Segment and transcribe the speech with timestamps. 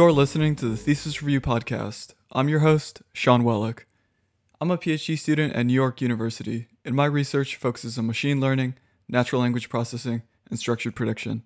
[0.00, 2.14] You're listening to the Thesis Review Podcast.
[2.32, 3.80] I'm your host, Sean Welleck.
[4.58, 8.76] I'm a PhD student at New York University, and my research focuses on machine learning,
[9.10, 11.42] natural language processing, and structured prediction.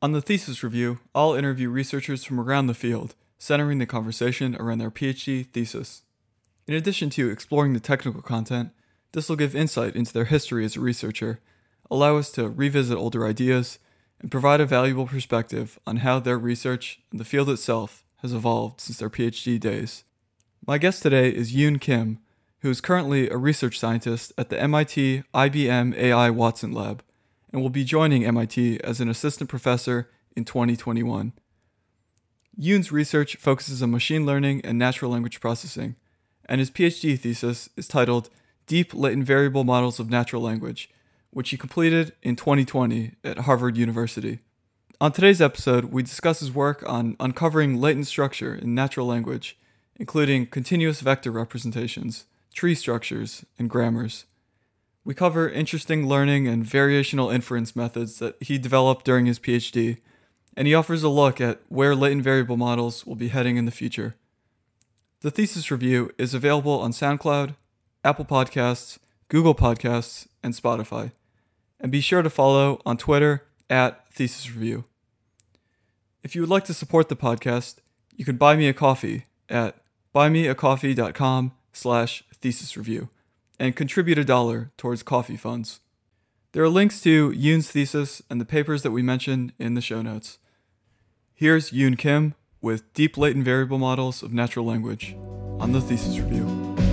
[0.00, 4.78] On the Thesis Review, I'll interview researchers from around the field, centering the conversation around
[4.78, 6.04] their PhD thesis.
[6.66, 8.70] In addition to exploring the technical content,
[9.12, 11.40] this will give insight into their history as a researcher,
[11.90, 13.78] allow us to revisit older ideas,
[14.20, 18.80] and provide a valuable perspective on how their research and the field itself has evolved
[18.80, 20.04] since their PhD days.
[20.66, 22.18] My guest today is Yoon Kim,
[22.60, 27.02] who is currently a research scientist at the MIT IBM AI Watson Lab
[27.52, 31.32] and will be joining MIT as an assistant professor in 2021.
[32.60, 35.94] Yoon's research focuses on machine learning and natural language processing,
[36.46, 38.30] and his PhD thesis is titled
[38.66, 40.90] Deep Latent Variable Models of Natural Language
[41.30, 44.40] which he completed in 2020 at Harvard University.
[45.00, 49.56] On today's episode, we discuss his work on uncovering latent structure in natural language,
[49.96, 54.24] including continuous vector representations, tree structures, and grammars.
[55.04, 59.98] We cover interesting learning and variational inference methods that he developed during his PhD,
[60.56, 63.70] and he offers a look at where latent variable models will be heading in the
[63.70, 64.16] future.
[65.20, 67.54] The thesis review is available on SoundCloud,
[68.04, 68.98] Apple Podcasts,
[69.28, 71.12] Google Podcasts, and Spotify
[71.80, 74.84] and be sure to follow on Twitter at Thesis Review.
[76.22, 77.76] If you would like to support the podcast,
[78.16, 79.76] you can buy me a coffee at
[80.14, 83.08] buymeacoffee.com slash thesis review
[83.58, 85.80] and contribute a dollar towards coffee funds.
[86.52, 90.02] There are links to Yoon's thesis and the papers that we mentioned in the show
[90.02, 90.38] notes.
[91.34, 95.14] Here's Yoon Kim with Deep Latent Variable Models of Natural Language
[95.60, 96.87] on the Thesis Review.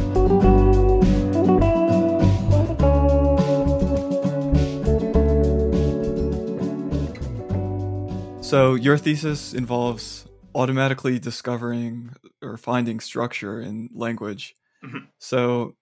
[8.46, 12.12] So your thesis involves automatically discovering
[12.44, 14.56] or finding structure in language.
[14.84, 15.06] Mm-hmm.
[15.18, 15.76] So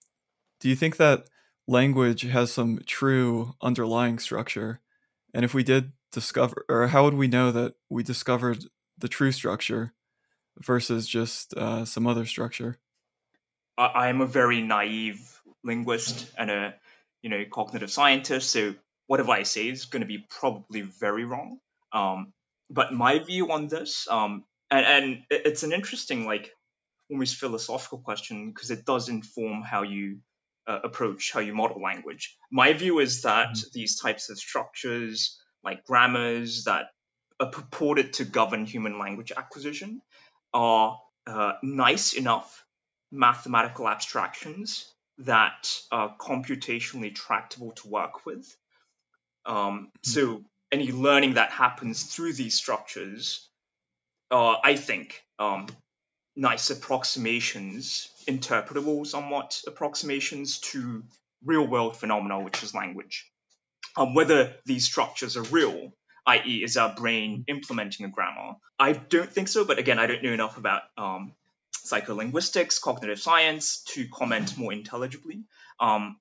[0.60, 1.26] do you think that
[1.68, 4.80] language has some true underlying structure?
[5.34, 8.64] And if we did discover, or how would we know that we discovered
[8.96, 9.92] the true structure
[10.58, 12.78] versus just uh, some other structure?
[13.76, 16.74] I am a very naive linguist and a
[17.20, 18.74] you know cognitive scientist, so
[19.06, 21.58] whatever I say is going to be probably very wrong.
[21.92, 22.32] Um,
[22.70, 26.50] but my view on this, um, and, and it's an interesting, like,
[27.10, 30.18] almost philosophical question because it does inform how you
[30.66, 32.36] uh, approach, how you model language.
[32.50, 33.68] My view is that mm-hmm.
[33.72, 36.86] these types of structures, like grammars that
[37.38, 40.00] are purported to govern human language acquisition,
[40.52, 42.64] are uh, nice enough
[43.12, 44.86] mathematical abstractions
[45.18, 48.56] that are computationally tractable to work with.
[49.46, 49.86] Um, mm-hmm.
[50.02, 50.42] so
[50.72, 53.48] any learning that happens through these structures
[54.30, 55.66] are, I think, um,
[56.36, 61.04] nice approximations, interpretable somewhat approximations to
[61.44, 63.30] real world phenomena, which is language.
[63.96, 65.92] Um, whether these structures are real,
[66.26, 68.54] i.e., is our brain implementing a grammar?
[68.78, 71.34] I don't think so, but again, I don't know enough about um,
[71.84, 75.44] psycholinguistics, cognitive science to comment more intelligibly.
[75.78, 76.18] Um,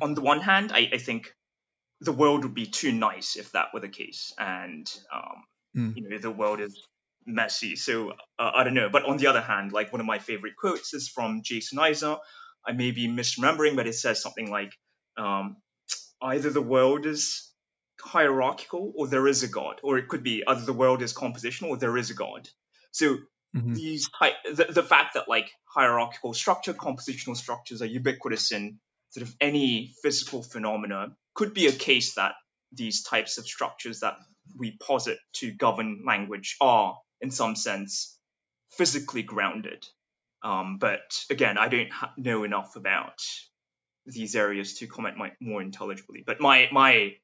[0.00, 1.34] on the one hand, I, I, think
[2.00, 5.44] the world would be too nice if that were the case, and um,
[5.76, 5.96] mm.
[5.96, 6.86] you know the world is
[7.26, 7.76] messy.
[7.76, 8.88] So uh, I don't know.
[8.88, 12.16] But on the other hand, like one of my favorite quotes is from Jason Eisner.
[12.66, 14.72] I may be misremembering, but it says something like,
[15.16, 15.56] um,
[16.22, 17.50] "Either the world is
[18.00, 21.70] hierarchical, or there is a god, or it could be either the world is compositional,
[21.70, 22.48] or there is a god."
[22.92, 23.16] So
[23.56, 23.74] mm-hmm.
[23.74, 24.08] these
[24.44, 28.78] the, the fact that like hierarchical structure, compositional structures are ubiquitous in
[29.10, 32.32] sort of any physical phenomena could be a case that
[32.72, 34.16] these types of structures that
[34.58, 38.18] we posit to govern language are, in some sense,
[38.72, 39.86] physically grounded.
[40.42, 43.20] Um, but again, I don't ha- know enough about
[44.04, 46.24] these areas to comment my, more intelligibly.
[46.26, 47.14] But my my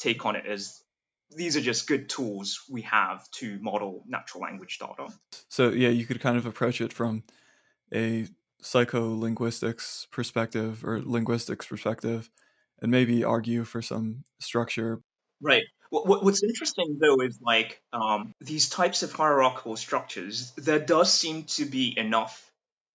[0.00, 0.82] take on it is
[1.30, 5.06] these are just good tools we have to model natural language data.
[5.48, 7.22] So yeah, you could kind of approach it from
[7.94, 8.26] a
[8.60, 12.28] psycholinguistics perspective or linguistics perspective
[12.82, 15.00] and maybe argue for some structure.
[15.40, 15.62] Right.
[15.90, 21.66] What's interesting though is like um, these types of hierarchical structures, there does seem to
[21.66, 22.50] be enough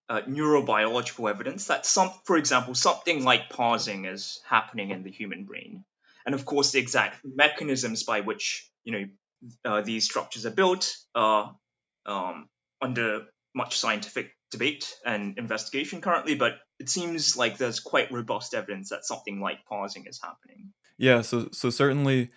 [0.09, 5.43] uh, neurobiological evidence that some, for example, something like parsing is happening in the human
[5.43, 5.83] brain,
[6.25, 9.05] and of course the exact mechanisms by which you know
[9.65, 11.55] uh, these structures are built are
[12.05, 12.47] um,
[12.81, 18.89] under much scientific debate and investigation currently, but it seems like there's quite robust evidence
[18.89, 20.73] that something like parsing is happening.
[20.97, 22.29] Yeah, so so certainly,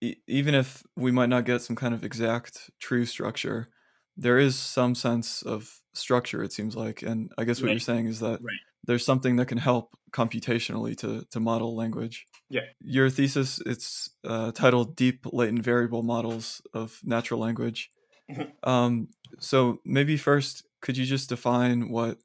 [0.00, 3.68] even if we might not get some kind of exact true structure,
[4.16, 7.72] there is some sense of structure it seems like and i guess what Right.
[7.72, 8.60] you're saying is that Right.
[8.84, 12.62] there's something that can help computationally to, to model language Yeah.
[12.80, 17.90] your thesis it's uh, titled deep latent variable models of natural language
[18.30, 18.52] Mhm.
[18.68, 19.08] um,
[19.38, 22.18] so maybe first could you just define what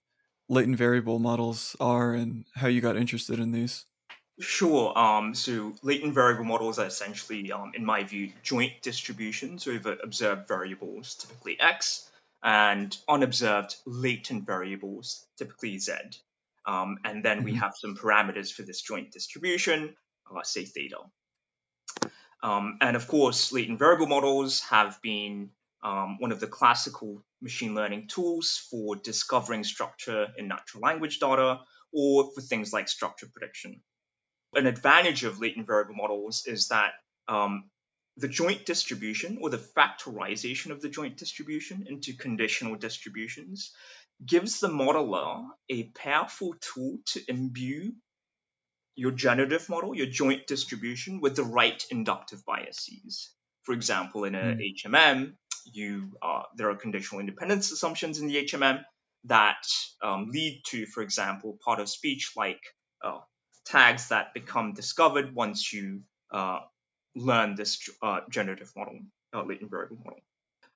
[0.52, 3.86] latent variable models are and how you got interested in these
[4.40, 4.98] Sure.
[4.98, 10.48] Um, so latent variable models are essentially, um, in my view, joint distributions over observed
[10.48, 12.12] variables, typically x,
[12.44, 15.94] and unobserved latent variables, typically z.
[16.66, 17.60] Um, and then we Mhm.
[17.60, 19.96] have some parameters for this joint distribution,
[20.30, 21.02] uh, say theta.
[22.44, 25.52] Um, and of course, latent variable models have been
[25.84, 31.60] um, one of the classical machine learning tools for discovering structure in natural language data
[31.94, 33.82] or for things like structure prediction
[34.56, 36.94] an advantage of latent variable models is that
[37.28, 37.70] um,
[38.18, 43.72] the joint distribution or the factorization of the joint distribution into conditional distributions
[44.26, 47.94] gives the modeler a powerful tool to imbue
[48.96, 53.32] your generative model, your joint distribution, with the right inductive biases.
[53.64, 54.76] For example, in a Mm.
[54.76, 55.34] HMM,
[55.66, 56.12] you
[56.56, 58.84] there are conditional independence assumptions in the HMM
[59.26, 59.64] that
[60.02, 62.62] um, lead to, for example, part of speech like
[63.04, 63.20] uh,
[63.66, 66.60] tags that become discovered once you uh,
[67.16, 69.00] learn this uh, generative model,
[69.34, 70.20] uh, latent variable model.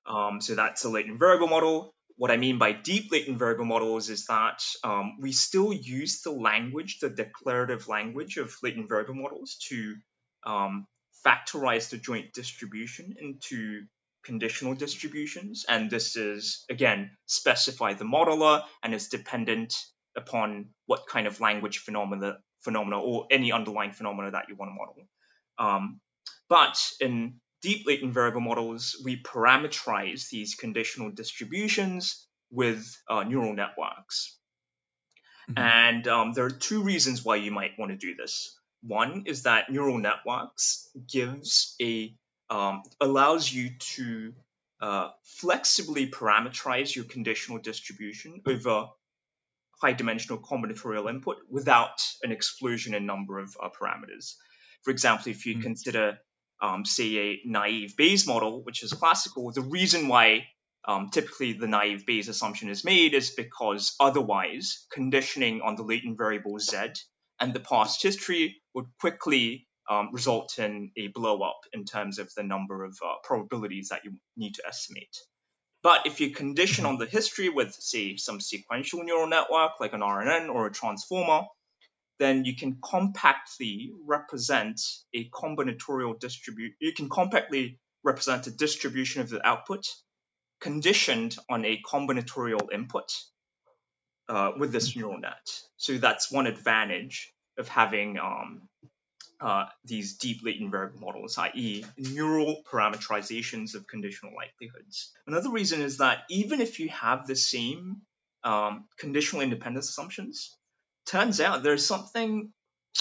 [0.06, 1.94] Um, so that's a latent variable model.
[2.18, 6.32] What I mean by deep latent variable models is that um, we still use the
[6.32, 9.96] language, the declarative language of latent variable models to
[10.46, 10.86] um,
[11.26, 13.86] factorize the joint distribution into
[14.26, 15.66] conditional distributions.
[15.70, 19.76] And this is, again, specify the modeler and is dependent
[20.18, 24.76] upon what kind of language phenomena, phenomena or any underlying phenomena that you want to
[24.76, 25.08] model.
[25.58, 26.02] Um,
[26.50, 34.38] but in deep latent variable models, we parameterize these conditional distributions with uh, neural networks.
[35.50, 35.60] Mhm.
[35.60, 38.58] And um, there are two reasons why you might want to do this.
[38.82, 42.16] One is that neural networks gives a
[42.50, 44.34] um, allows you to
[44.82, 48.88] uh, flexibly parameterize your conditional distribution over
[49.82, 54.36] high dimensional combinatorial input without an explosion in number of uh, parameters.
[54.84, 55.64] For example, if you Mm.
[55.64, 56.20] consider,
[56.62, 60.48] um, say, a naive Bayes model, which is classical, the reason why
[60.88, 66.18] um, typically the naive Bayes assumption is made is because otherwise conditioning on the latent
[66.18, 66.78] variable z
[67.40, 72.34] and the past history would quickly um, result in a blow up in terms of
[72.36, 75.16] the number of uh, probabilities that you need to estimate.
[75.84, 76.90] But if you condition Mhm.
[76.90, 81.44] on the history with, say, some sequential neural network like an RNN or a transformer,
[82.18, 84.82] then you can compactly represent
[85.14, 86.76] a combinatorial distribution.
[86.80, 89.86] You can compactly represent a distribution of the output
[90.62, 93.12] conditioned on a combinatorial input
[94.30, 95.48] uh, with this neural net.
[95.78, 98.68] So that's one advantage of having um,
[99.40, 105.12] uh, these deep latent variable models, i.e., neural parameterizations of conditional likelihoods.
[105.28, 107.98] Another reason is that even if you have the same
[108.44, 110.56] um, conditional independence assumptions,
[111.06, 112.52] turns out there's something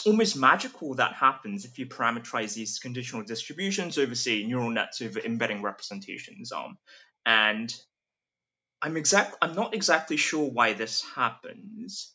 [0.07, 5.21] almost magical that happens if you parameterize these conditional distributions over, say, neural nets over
[5.21, 6.53] embedding representations.
[6.53, 6.79] Um,
[7.25, 7.73] and
[8.83, 9.37] I'm exact.
[9.41, 12.13] I'm not exactly sure why this happens.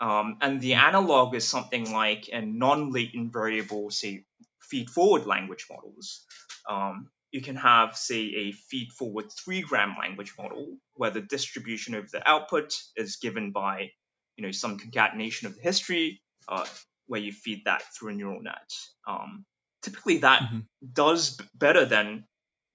[0.00, 4.24] Um, and the analog is something like a non-latent variable, say,
[4.60, 6.24] feed-forward language models.
[6.68, 12.26] Um, you can have, say, a feed-forward three-gram language model where the distribution of the
[12.28, 13.90] output is given by,
[14.36, 16.66] you know, some concatenation of the history, uh,
[17.06, 18.70] where you feed that through a neural net.
[19.06, 19.44] Um,
[19.82, 20.66] typically, that Mhm.
[20.92, 22.24] does better than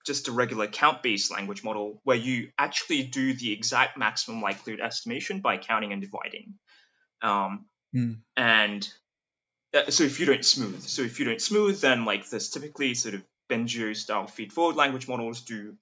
[0.05, 5.39] just a regular count-based language model where you actually do the exact maximum likelihood estimation
[5.39, 6.59] by counting and dividing.
[7.23, 7.65] Um,
[7.95, 8.17] Mm.
[8.35, 8.89] and
[9.73, 12.95] uh, so if you don't smooth, so if you don't smooth, then like this typically
[12.95, 15.77] sort of Bengio style feed-forward language models do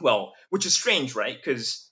[0.00, 1.36] well, which is strange, right?
[1.36, 1.90] Because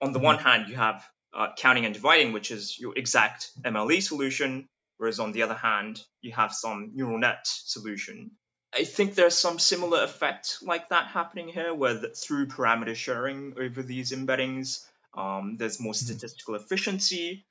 [0.00, 0.24] on the Mhm.
[0.24, 5.20] one hand, you have uh, counting and dividing, which is your exact MLE solution, whereas
[5.20, 8.30] on the other hand, you have some neural net solution.
[8.72, 13.54] I think there's some similar effect like that happening here, where the, through parameter sharing
[13.58, 17.46] over these embeddings, um, there's more statistical efficiency.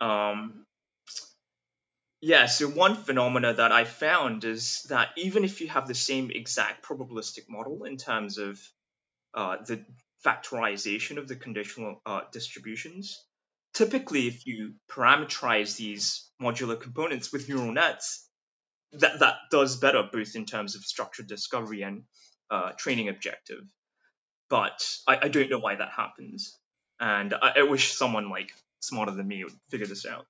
[0.00, 0.66] Um,
[2.20, 6.30] yeah, so one phenomena that I found is that even if you have the same
[6.30, 8.60] exact probabilistic model in terms of
[9.34, 9.84] uh, the
[10.26, 13.24] factorization of the conditional uh, distributions,
[13.74, 18.28] typically if you parameterize these modular components with neural nets,
[18.92, 22.04] that, that does better both in terms of structured discovery and
[22.50, 23.60] uh, training objective.
[24.48, 26.58] but I, I don't know why that happens,
[27.00, 30.26] and I, I wish someone like smarter than me would figure this out.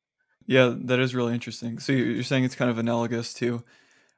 [0.47, 1.79] Yeah, that is really interesting.
[1.79, 3.63] So you're saying it's kind of analogous to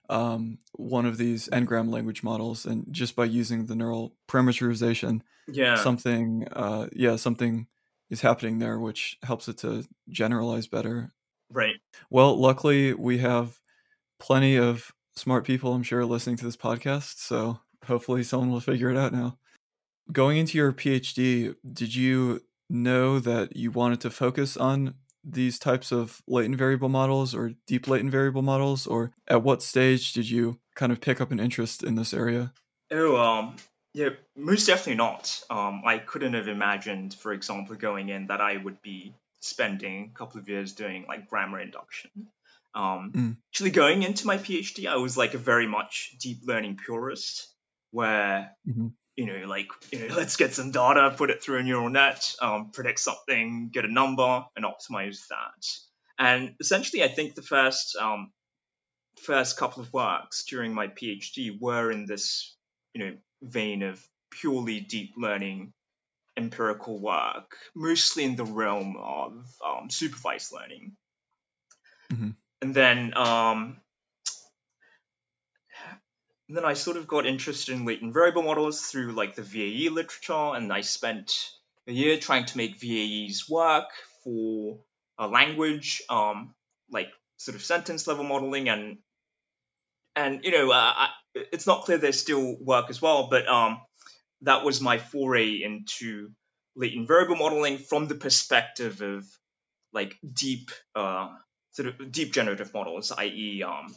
[0.09, 5.77] um, one of these n-gram language models, and just by using the neural parameterization, Yeah,
[5.77, 7.67] something, uh, yeah, something
[8.11, 11.13] is happening there, which helps it to generalize better.
[11.49, 11.77] right.
[12.11, 13.61] Well, luckily we have
[14.19, 17.19] plenty of smart people, I'm sure, listening to this podcast.
[17.19, 19.39] So hopefully someone will figure it out now.
[20.13, 25.93] Going into your PhD, did you know that you wanted to focus on these types
[25.93, 28.87] of latent variable models or deep latent variable models?
[28.87, 32.53] Or at what stage did you kind of pick up an interest in this area?
[32.91, 33.57] Oh, um,
[33.95, 35.43] yeah, most definitely not.
[35.51, 40.19] Um, I couldn't have imagined, for example, going in that I would be spending a
[40.19, 42.11] couple of years doing like grammar induction.
[42.75, 43.37] Um, Mm.
[43.53, 47.49] actually, going into my PhD, I was like a very much deep learning purist,
[47.91, 48.95] where Mhm.
[49.21, 52.35] You know, like you know, let's get some data, put it through a neural net,
[52.41, 55.67] um, predict something, get a number, and optimize that.
[56.19, 58.33] And essentially, I think the first um,
[59.23, 62.57] first couple of works during my PhD were in this,
[62.95, 65.75] you know, vein of purely deep learning
[66.39, 70.97] empirical work, mostly in the realm of um, supervised learning.
[72.11, 72.37] Mhm.
[72.63, 73.81] And then, um,
[76.57, 80.55] then I sort of got interested in latent variable models through like the VAE literature,
[80.55, 81.33] and I spent
[81.87, 83.89] a year trying to make VAEs work
[84.25, 84.81] for
[85.19, 86.55] a language, um,
[86.91, 88.99] like sort of sentence level modeling, and
[90.17, 93.81] and you know, uh, I, it's not clear they still work as well, but um,
[94.43, 96.31] that was my foray into
[96.77, 99.25] latent variable modeling from the perspective of
[99.93, 101.29] like deep, uh,
[101.73, 103.95] sort of deep generative models, i.e., um,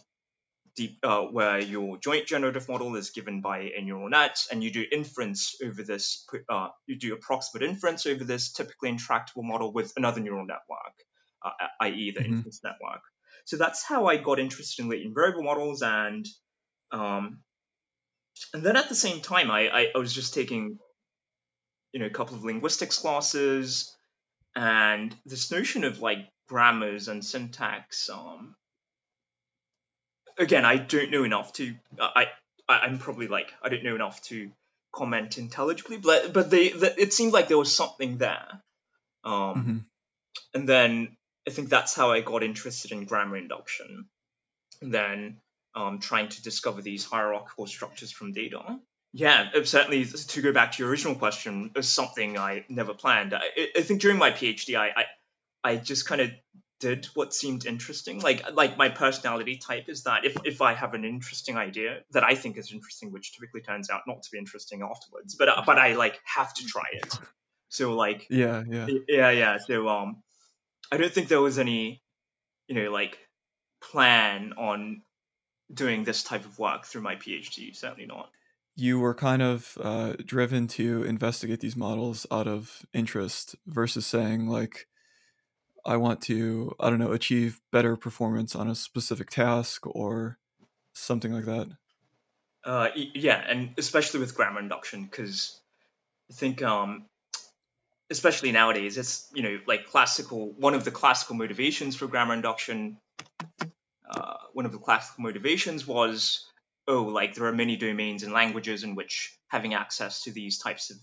[0.75, 4.71] deep uh, where your joint generative model is given by a neural net, and you
[4.71, 6.25] do inference over this.
[6.49, 10.95] Uh, you do approximate inference over this typically intractable model with another neural network,
[11.45, 11.51] uh,
[11.81, 12.25] i.e., the Mhm.
[12.25, 13.01] inference network.
[13.45, 16.25] So that's how I got interested in latent variable models, and
[16.91, 17.43] um,
[18.53, 20.79] and then at the same time, I, I, I was just taking,
[21.91, 23.95] you know, a couple of linguistics classes,
[24.55, 28.09] and this notion of like grammars and syntax.
[28.09, 28.55] Um,
[30.37, 31.75] again, I don't know enough to.
[31.99, 32.27] I,
[32.67, 34.51] I I'm probably like I don't know enough to
[34.93, 38.61] comment intelligibly, but but they, the, it seemed like there was something there.
[39.23, 39.85] Um, Mhm.
[40.53, 44.07] and then I think that's how I got interested in grammar induction.
[44.81, 45.37] And then
[45.75, 48.79] um, trying to discover these hierarchical structures from data.
[49.13, 53.33] Yeah, it certainly to go back to your original question, is something I never planned.
[53.33, 53.43] I,
[53.75, 55.05] I think during my PhD, I I,
[55.63, 56.31] I just kind of
[56.83, 58.19] did what seemed interesting.
[58.19, 62.25] Like like my personality type is that if, if I have an interesting idea that
[62.25, 65.79] I think is interesting, which typically turns out not to be interesting afterwards, but but
[65.79, 67.17] I like have to try it.
[67.69, 68.87] So like Yeah, yeah.
[69.07, 69.57] yeah, yeah.
[69.65, 70.21] So um,
[70.91, 72.03] I don't think there was any,
[72.67, 73.17] you know, like
[73.81, 75.03] plan on
[75.73, 77.75] doing this type of work through my PhD.
[77.75, 78.29] Certainly not.
[78.75, 84.47] You were kind of uh, driven to investigate these models out of interest versus saying,
[84.47, 84.87] like,
[85.85, 90.37] I want to, I don't know, achieve better performance on a specific task or
[90.93, 91.67] something like that.
[92.63, 95.59] Uh, yeah, and especially with grammar induction, because
[96.31, 97.05] I think um,
[98.09, 100.53] especially nowadays, it's you know like classical.
[100.57, 102.97] One of the classical motivations for grammar induction,
[104.09, 106.45] uh, one of the classical motivations was,
[106.87, 110.89] oh, like there are many domains and languages in which having access to these types
[110.89, 110.97] of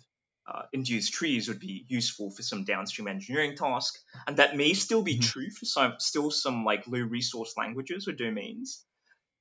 [0.50, 3.94] uh, induced trees would be useful for some downstream engineering task,
[4.26, 5.22] and that may still be Mhm.
[5.22, 8.84] true for some still some like low resource languages or domains,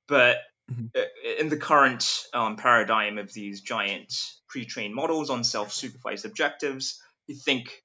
[0.06, 0.38] but
[0.70, 0.90] Mhm.
[0.96, 1.02] uh,
[1.38, 4.12] in the current um, paradigm of these giant
[4.48, 7.82] pre-trained models on self-supervised objectives, you think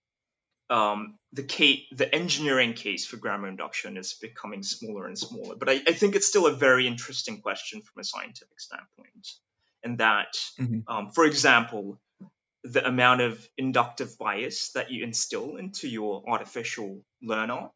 [0.69, 5.55] um, the case, the engineering case for grammar induction is becoming smaller and smaller.
[5.55, 9.27] But I, I think it's still a very interesting question from a scientific standpoint,
[9.83, 10.83] in that, Mhm.
[10.87, 11.99] um, for example,
[12.65, 17.69] the amount of inductive bias that you instill into your artificial learner,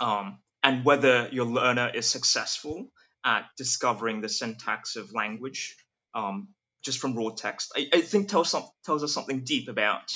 [0.00, 2.86] um, and whether your learner is successful
[3.24, 5.76] at discovering the syntax of language
[6.14, 6.48] um,
[6.84, 10.12] just from raw text, I, I think tells some, tells us something deep about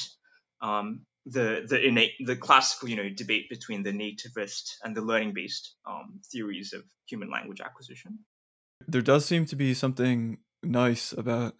[0.60, 5.32] um, the the innate the classical you know debate between the nativist and the learning
[5.34, 8.20] based um, theories of human language acquisition.
[8.86, 11.54] There does seem to be something nice about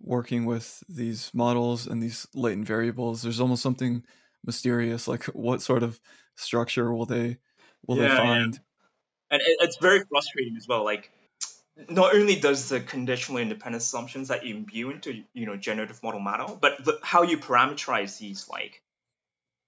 [0.00, 3.22] working with these models and these latent variables.
[3.22, 4.04] There's almost something
[4.44, 6.00] mysterious, like what sort of
[6.36, 7.38] structure will they
[7.86, 8.16] will Yeah, they yeah.
[8.18, 8.60] find?
[9.30, 10.84] and it's very frustrating as well.
[10.84, 11.10] Like
[11.88, 16.20] not only does the conditional independent assumptions that you imbue into you know generative model
[16.20, 18.82] matter, but the, how you parameterize these like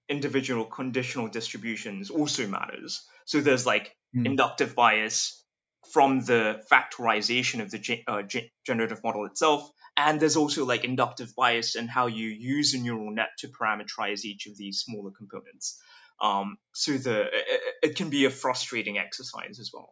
[0.09, 3.05] individual conditional distributions also matters.
[3.25, 4.25] So there's like mm.
[4.25, 5.43] inductive bias
[5.91, 10.85] from the factorization of the ge- uh, ge- generative model itself, and there's also like
[10.85, 15.11] inductive bias in how you use a neural net to parameterize each of these smaller
[15.11, 15.81] components.
[16.21, 19.91] Um, so the it, it can be a frustrating exercise as well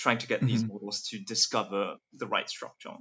[0.00, 0.48] trying to get mm-hmm.
[0.48, 2.94] these models to discover the right structure.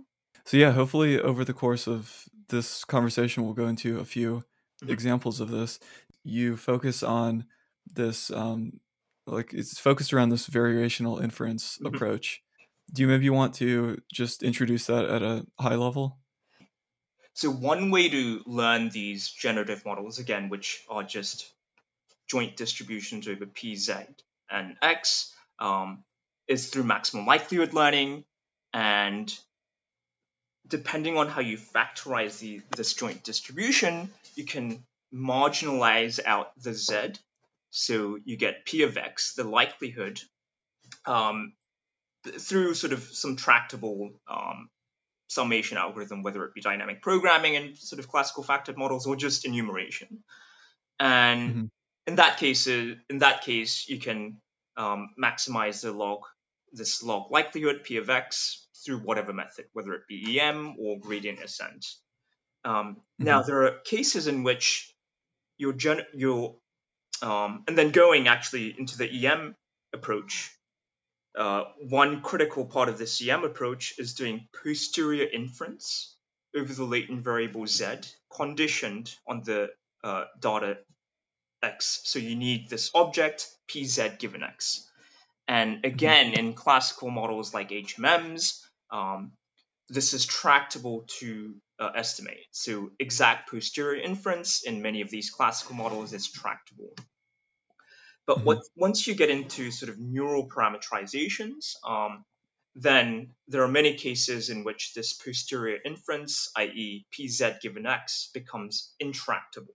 [0.46, 4.44] So yeah, hopefully over the course of this conversation, we'll go into a few
[4.84, 4.92] mm-hmm.
[4.92, 5.80] examples of this.
[6.24, 7.46] You focus on
[7.92, 8.82] this, um,
[9.26, 11.96] like it's focused around this variational inference mm-hmm.
[11.96, 12.42] approach.
[12.92, 16.18] Do you maybe want to just introduce that at a high level?
[17.34, 21.50] So one way to learn these generative models, again, which are just
[22.28, 23.94] joint distributions over p, z,
[24.50, 26.04] and x, um,
[26.48, 28.26] is through maximum likelihood learning.
[28.74, 29.34] And
[30.68, 37.14] depending on how you factorize the, this joint distribution, you can marginalize out the z.
[37.72, 40.20] So you get p of x, the likelihood,
[41.06, 41.54] um,
[42.24, 44.70] through sort of some tractable um,
[45.28, 49.46] summation algorithm, whether it be dynamic programming and sort of classical factored models or just
[49.46, 50.24] enumeration.
[51.00, 51.66] And mm-hmm.
[52.08, 54.38] in that case, uh, in that case, you can
[54.78, 56.22] um, maximize the log
[56.72, 61.40] this log likelihood, p of x, through whatever method, whether it be EM or gradient
[61.44, 61.86] ascent.
[62.64, 63.26] Um, mm-hmm.
[63.26, 64.94] Now, there are cases in which
[65.58, 66.56] you're, gen- you're
[67.22, 69.56] um, and then going actually into the EM
[69.94, 70.52] approach,
[71.38, 76.16] uh, one critical part of the EM approach is doing posterior inference
[76.56, 77.86] over the latent variable z
[78.34, 79.70] conditioned on the
[80.04, 80.78] uh, data
[81.62, 82.02] x.
[82.06, 84.88] So you need this object pz given x.
[85.48, 85.88] And mm-hmm.
[85.88, 88.62] again, in classical models like HMMs,
[88.92, 89.34] um,
[89.90, 92.46] this is tractable to uh, estimate.
[92.52, 96.94] So exact posterior inference in many of these classical models is tractable.
[98.30, 98.46] But mm-hmm.
[98.46, 102.24] what, once you get into sort of neural parameterizations, um,
[102.76, 108.94] then there are many cases in which this posterior inference, i.e., pz given x, becomes
[109.00, 109.74] intractable.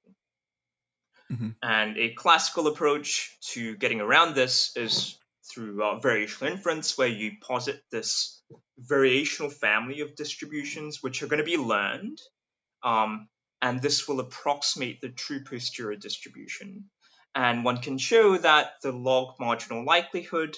[1.33, 1.49] Mm-hmm.
[1.65, 5.19] And a classical approach to getting around this is
[5.53, 8.41] through uh, variational inference, where you posit this
[8.81, 12.21] variational family of distributions which are going to be learned,
[12.85, 13.27] um,
[13.61, 16.85] and this will approximate the true posterior distribution.
[17.35, 20.57] And one can show that the log marginal likelihood,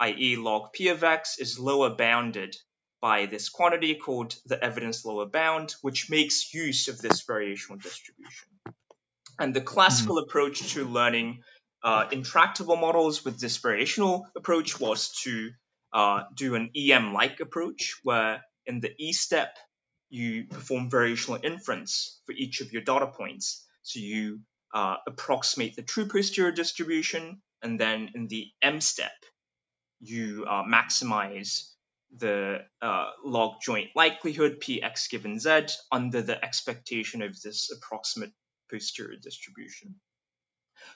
[0.00, 2.56] i.e., log p of x, is lower bounded
[3.00, 8.48] by this quantity called the evidence lower bound, which makes use of this variational distribution.
[9.38, 10.28] And the classical mm-hmm.
[10.28, 11.42] approach to learning
[11.84, 15.50] uh, intractable models with this variational approach was to
[15.92, 19.56] uh, do an EM-like approach, where in the E step,
[20.08, 23.64] you perform variational inference for each of your data points.
[23.82, 24.40] So you
[24.74, 29.12] uh, approximate the true posterior distribution, and then in the M step,
[30.00, 31.70] you uh, maximize
[32.16, 38.32] the uh, log joint likelihood px given z under the expectation of this approximate
[38.70, 39.96] posterior distribution.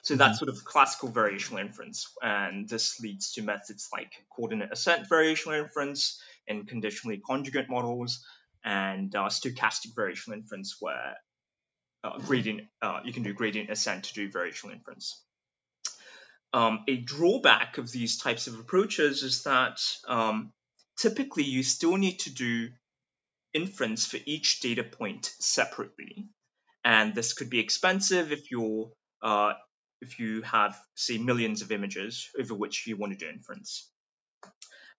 [0.03, 0.45] So that's mm-hmm.
[0.45, 2.07] sort of classical variational inference.
[2.21, 8.23] And this leads to methods like coordinate ascent variational inference in conditionally conjugate models
[8.63, 11.17] and uh, stochastic variational inference where
[12.03, 15.23] uh, gradient, uh, you can do gradient ascent to do variational inference.
[16.53, 20.51] Um, a drawback of these types of approaches is that um,
[20.97, 22.69] typically you still need to do
[23.53, 26.27] inference for each data point separately.
[26.83, 29.53] And this could be expensive if you're uh,
[30.01, 33.87] if you have, say, millions of images over which you want to do inference.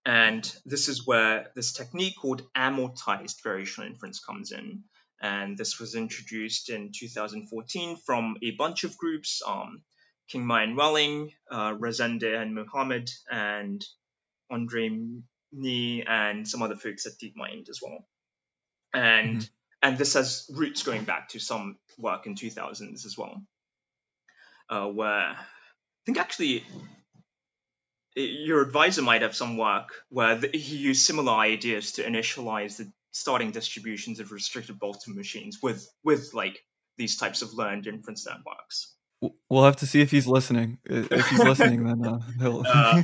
[0.05, 4.83] And this is where this technique called amortized variational inference comes in.
[5.23, 9.81] And this was introduced in 2014 from a bunch of groups, um,
[10.31, 13.83] Kingma and Welling, uh, Rezende and Mohamed, and
[14.51, 15.21] Andriy
[15.55, 18.05] Mnih, and some other folks at DeepMind as well.
[18.93, 19.47] And mm-hmm.
[19.81, 23.41] and this has roots going back to some work in 2000s as well
[24.69, 25.37] uh, where I
[26.05, 26.65] think actually
[28.15, 32.91] your advisor might have some work where the, he used similar ideas to initialize the
[33.13, 36.59] starting distributions of restricted Boltzmann machines with with like
[36.97, 38.93] these types of learned inference networks.
[39.49, 40.79] We'll have to see if he's listening.
[40.83, 42.63] If he's listening, then uh, he'll.
[42.67, 43.03] uh,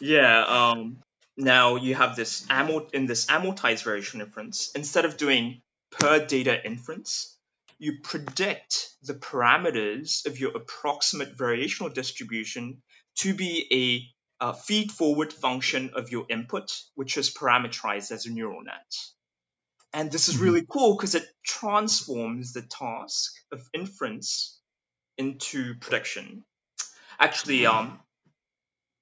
[0.00, 0.44] yeah.
[0.44, 0.98] Um,
[1.36, 4.72] now you have this amort in this amortized variation inference.
[4.74, 7.38] Instead of doing per data inference,
[7.78, 12.82] you predict the parameters of your approximate variational distribution
[13.16, 14.11] to be
[14.42, 18.92] uh, feed forward function of your input, which is parameterized as a neural net.
[19.92, 24.58] And this is really cool because it transforms the task of inference
[25.16, 26.42] into prediction.
[27.20, 28.00] Actually, um,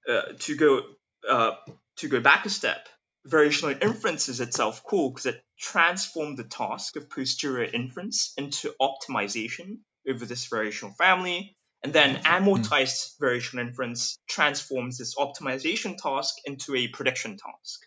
[0.07, 0.83] uh, to go
[1.27, 1.53] uh,
[1.97, 2.87] to go back a step,
[3.27, 9.79] variational inference is itself cool because it transformed the task of posterior inference into optimization
[10.07, 11.57] over this variational family.
[11.83, 17.87] And then amortized variational inference transforms this optimization task into a prediction task.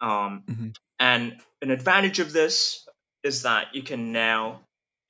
[0.00, 0.68] Um, mm-hmm.
[1.00, 2.86] And an advantage of this
[3.24, 4.60] is that you can now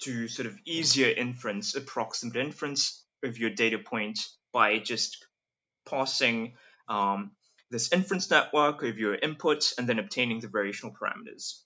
[0.00, 4.20] do sort of easier inference, approximate inference of your data point
[4.52, 5.26] by just
[5.88, 6.54] passing
[6.88, 7.32] um,
[7.70, 11.60] this inference network of your inputs and then obtaining the variational parameters.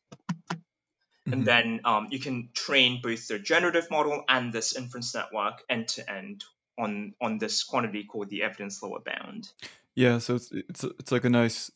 [1.27, 1.33] Mm-hmm.
[1.33, 5.89] And then um, you can train both the generative model and this inference network end
[5.89, 6.45] to end
[6.79, 9.49] on on this quantity called the evidence lower bound.
[9.95, 11.71] Yeah, so it's it's it's like a nice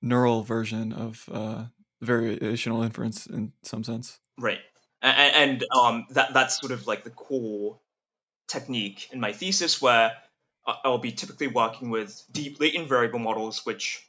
[0.00, 1.64] neural version of uh,
[2.04, 4.20] variational inference in some sense.
[4.38, 4.60] Right,
[5.00, 7.80] and, and um, that that's sort of like the core
[8.46, 10.12] technique in my thesis, where
[10.64, 14.06] I'll be typically working with deep latent variable models, which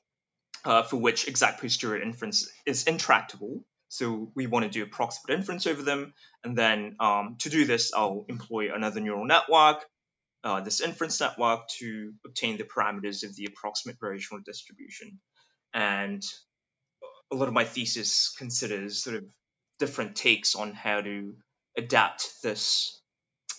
[0.65, 3.63] uh, for which exact posterior inference is intractable.
[3.93, 7.93] So we want to do approximate inference over them, and then um, to do this,
[7.93, 9.86] I'll employ another neural network,
[10.43, 15.19] uh, this inference network, to obtain the parameters of the approximate variational distribution.
[15.75, 16.23] And
[17.32, 19.25] a lot of my thesis considers sort of
[19.77, 21.36] different takes on how to
[21.77, 22.99] adapt this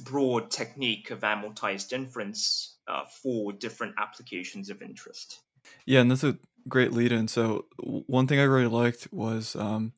[0.00, 5.38] broad technique of amortized inference uh, for different applications of interest.
[5.86, 6.36] Yeah, and that's a
[6.68, 7.28] great lead in.
[7.28, 9.92] So, one thing I really liked was um,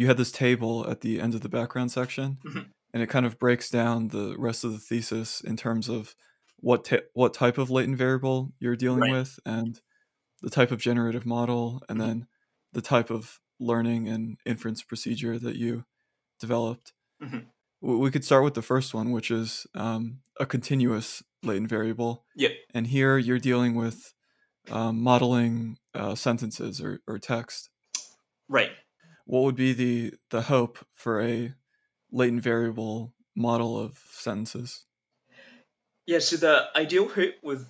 [0.00, 2.60] you had this table at the end of the background section, mm-hmm.
[2.94, 6.14] and it kind of breaks down the rest of the thesis in terms of
[6.56, 9.12] what ta- what type of latent variable you're dealing right.
[9.12, 9.82] with and
[10.40, 12.08] the type of generative model, and mm-hmm.
[12.08, 12.26] then
[12.72, 15.84] the type of learning and inference procedure that you
[16.38, 16.94] developed.
[17.22, 17.40] Mm-hmm.
[17.82, 22.24] We could start with the first one, which is um, a continuous latent variable.
[22.36, 22.52] Yep.
[22.72, 24.14] And here you're dealing with
[24.70, 27.68] um, modeling uh, sentences or, or text.
[28.48, 28.70] Right.
[29.24, 31.54] What would be the the hope for a
[32.10, 34.84] latent variable model of sentences?
[36.06, 36.18] Yeah.
[36.18, 37.66] So the ideal hope with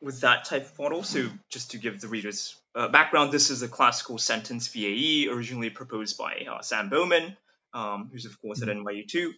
[0.00, 1.02] with that type of model.
[1.02, 5.70] So just to give the readers uh, background, this is a classical sentence VAE originally
[5.70, 7.36] proposed by uh, Sam Bowman,
[7.72, 8.86] um, who's of course at mm-hmm.
[8.86, 9.32] NYU too,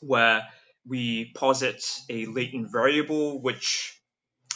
[0.00, 0.46] where
[0.86, 4.00] we posit a latent variable which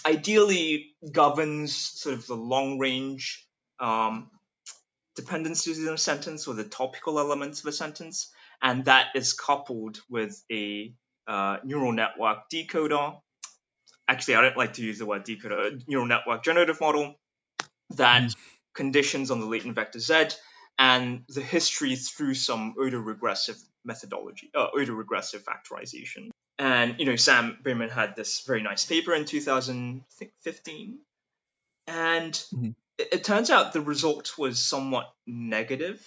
[0.07, 3.47] ideally governs sort of the long range
[3.81, 4.31] um,
[5.16, 10.00] dependencies in a sentence or the topical elements of a sentence, and that is coupled
[10.09, 10.92] with a
[11.27, 13.20] uh, neural network decoder.
[14.09, 17.14] Actually, I don't like to use the word decoder, neural network generative model
[17.96, 18.37] that mm.
[18.74, 20.29] conditions on the latent vector z
[20.79, 26.31] and the history through some autoregressive methodology, uh, autoregressive factorization.
[26.59, 30.98] And you know, Sam Bowman had this very nice paper in 2015,
[31.87, 32.70] and mm-hmm.
[32.98, 36.04] It, it, turns out the result was somewhat negative,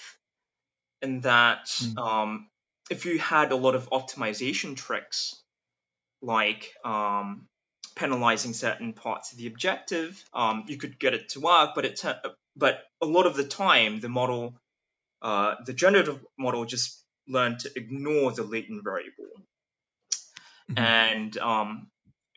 [1.02, 1.97] in that mm-hmm.
[1.97, 2.50] um,
[2.89, 5.36] if you had a lot of optimization tricks,
[6.21, 7.47] like um,
[7.95, 12.02] penalizing certain parts of the objective, um, you could get it to work, but it
[12.56, 14.56] but a lot of the time the model,
[15.21, 19.26] uh, the generative model, just learned to ignore the latent variable.
[20.71, 20.80] Mm-hmm.
[20.80, 21.88] And um,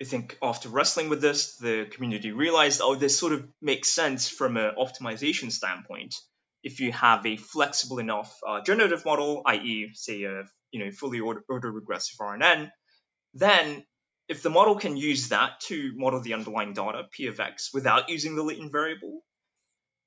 [0.00, 4.28] I think after wrestling with this, the community realized, oh, this sort of makes sense
[4.28, 6.14] from an optimization standpoint.
[6.62, 11.20] If you have a flexible enough uh, generative model, i.e., say a you know fully
[11.20, 12.70] order, autoregressive RNN,
[13.34, 13.84] then
[14.28, 18.08] if the model can use that to model the underlying data p of x without
[18.08, 19.22] using the latent variable,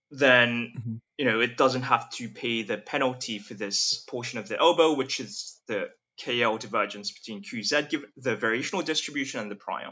[0.10, 0.96] then mm-hmm.
[1.18, 4.96] you know it doesn't have to pay the penalty for this portion of the ELBO,
[4.96, 9.90] which is the KL divergence between QZ, given the variational distribution and the prior.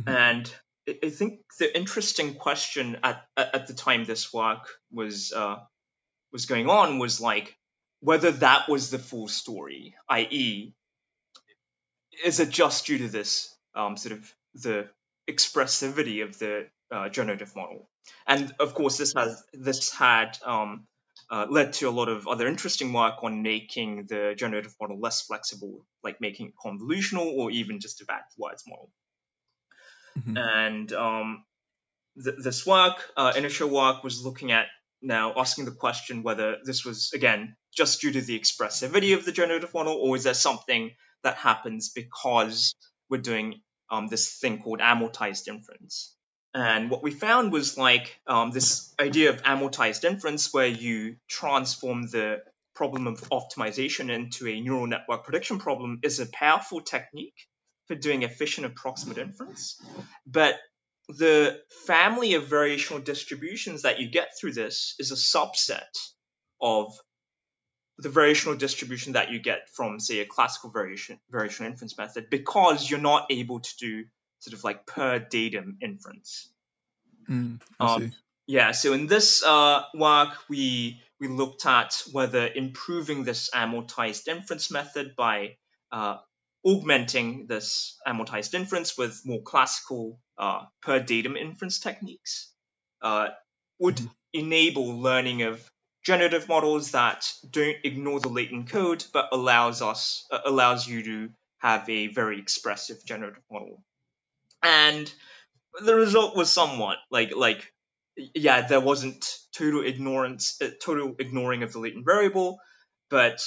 [0.00, 0.08] Mm-hmm.
[0.08, 0.54] And
[0.88, 5.56] I think the interesting question at, at the time this work was uh,
[6.32, 7.56] was going on was like
[8.00, 10.74] whether that was the full story, i.e.,
[12.24, 14.88] is it just due to this um, sort of the
[15.30, 17.88] expressivity of the uh, generative model?
[18.26, 20.86] And of course, this has this had um,
[21.32, 25.22] uh, led to a lot of other interesting work on making the generative model less
[25.22, 28.90] flexible, like making it convolutional or even just a backwards model.
[30.18, 30.36] Mm-hmm.
[30.36, 31.44] And um,
[32.22, 34.66] th- this work, uh, initial work, was looking at
[35.00, 39.32] now asking the question whether this was again just due to the expressivity of the
[39.32, 40.90] generative model, or is there something
[41.24, 42.74] that happens because
[43.08, 46.14] we're doing um, this thing called amortized inference?
[46.54, 52.02] And what we found was like um, this idea of amortized inference, where you transform
[52.02, 52.42] the
[52.74, 57.46] problem of optimization into a neural network prediction problem, is a powerful technique
[57.86, 59.80] for doing efficient approximate inference.
[60.26, 60.56] But
[61.08, 65.80] the family of variational distributions that you get through this is a subset
[66.60, 66.92] of
[67.98, 72.90] the variational distribution that you get from, say, a classical variation variational inference method, because
[72.90, 74.04] you're not able to do
[74.42, 76.52] sort of like per datum inference.
[77.30, 78.12] Mm, Um,
[78.46, 84.70] yeah, so in this uh, work, we we looked at whether improving this amortized inference
[84.72, 85.56] method by
[85.92, 86.18] uh,
[86.66, 92.52] augmenting this amortized inference with more classical uh, per datum inference techniques
[93.02, 93.28] uh,
[93.78, 94.10] would Mhm.
[94.32, 95.70] enable learning of
[96.04, 101.30] generative models that don't ignore the latent code but allows us uh, allows you to
[101.58, 103.84] have a very expressive generative model
[104.62, 105.12] and
[105.80, 107.72] the result was somewhat like like
[108.34, 112.58] yeah there wasn't total ignorance uh, total ignoring of the latent variable
[113.10, 113.42] but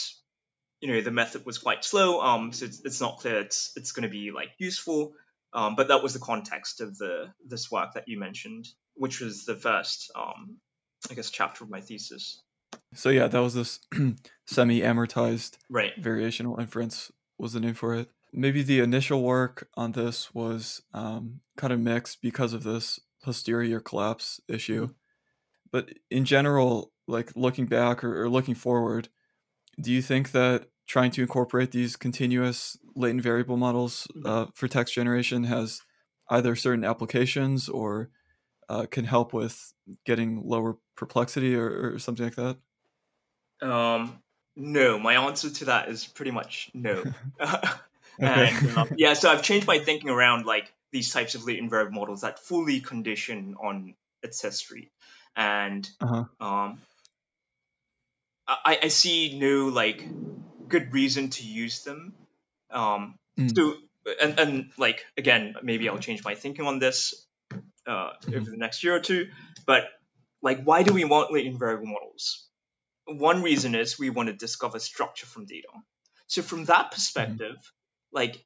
[0.82, 3.91] you know the method was quite slow um so it's, it's not clear it's it's
[3.91, 5.13] going to be like useful.
[5.54, 9.45] Um but that was the context of the this work that you mentioned which was
[9.45, 10.58] the first um
[11.10, 12.41] i guess chapter of my thesis.
[12.93, 13.80] So yeah, that was this
[14.47, 16.01] semi-amortized right.
[16.01, 17.12] variational inference.
[17.38, 18.10] Was the name for it.
[18.36, 23.80] Maybe the initial work on this was um, kind of mixed because of this posterior
[23.80, 24.89] collapse issue.
[25.71, 29.10] But in general, like looking back or, or looking forward,
[29.82, 34.26] do you think that trying to incorporate these continuous latent variable models Mhm.
[34.26, 35.82] uh, for text generation has
[36.30, 38.12] either certain applications or
[38.69, 39.74] uh, can help with
[40.06, 42.58] getting lower perplexity or, or something like that?
[43.62, 44.21] um
[44.56, 47.08] no my answer to that is pretty much no
[48.21, 48.47] Okay.
[48.49, 51.93] and um, yeah so i've changed my thinking around like these types of latent variable
[51.99, 54.91] models that fully condition on its history
[55.36, 56.23] and uh-huh.
[56.39, 56.80] um
[58.47, 60.06] I, I see no like
[60.67, 62.13] good reason to use them
[62.71, 63.51] um Mm.
[63.54, 63.73] so
[64.21, 67.28] and, and like again maybe i'll change my thinking on this
[67.86, 68.38] uh Mhm.
[68.38, 69.28] over the next year or two
[69.65, 69.84] but
[70.41, 72.47] like why do we want latent variable models
[73.06, 75.67] one reason is we want to discover structure from data
[76.28, 77.58] so from that perspective
[78.15, 78.43] like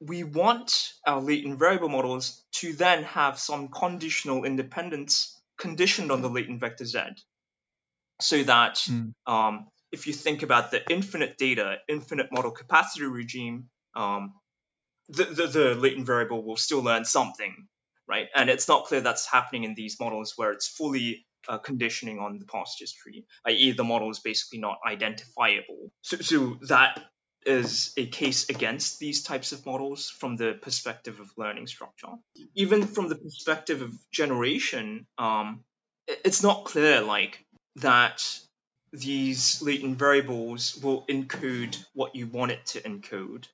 [0.00, 6.30] we want our latent variable models to then have some conditional independence conditioned on the
[6.30, 7.00] latent vector z
[8.20, 9.14] so that Mm.
[9.26, 14.34] um, if you think about the infinite data, infinite model capacity regime, um,
[15.08, 17.68] the, the, the latent variable will still learn something,
[18.08, 18.28] right?
[18.34, 22.38] And it's not clear that's happening in these models where it's fully uh, conditioning on
[22.38, 25.92] the past history, i.e., the model is basically not identifiable.
[26.02, 27.04] So, so that
[27.46, 32.08] is a case against these types of models from the perspective of learning structure.
[32.54, 35.64] Even from the perspective of generation, um,
[36.06, 37.44] it's not clear like
[37.76, 38.22] that
[38.92, 43.46] these latent variables will encode what you want it to encode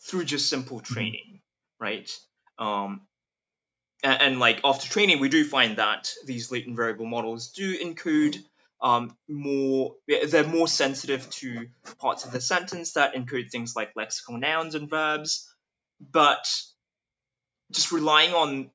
[0.00, 1.40] through just simple training,
[1.80, 2.10] right?
[2.58, 3.02] Um,
[4.02, 8.36] and, and like after training, we do find that these latent variable models do encode
[8.82, 9.96] um, more.
[10.08, 11.68] They're more sensitive to
[11.98, 15.48] parts of the sentence that include things like lexical nouns and verbs,
[16.00, 16.46] but
[17.70, 18.70] just relying on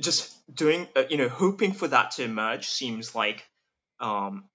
[0.00, 3.48] just doing, uh, you know, hoping for that to emerge seems like
[4.00, 4.48] um,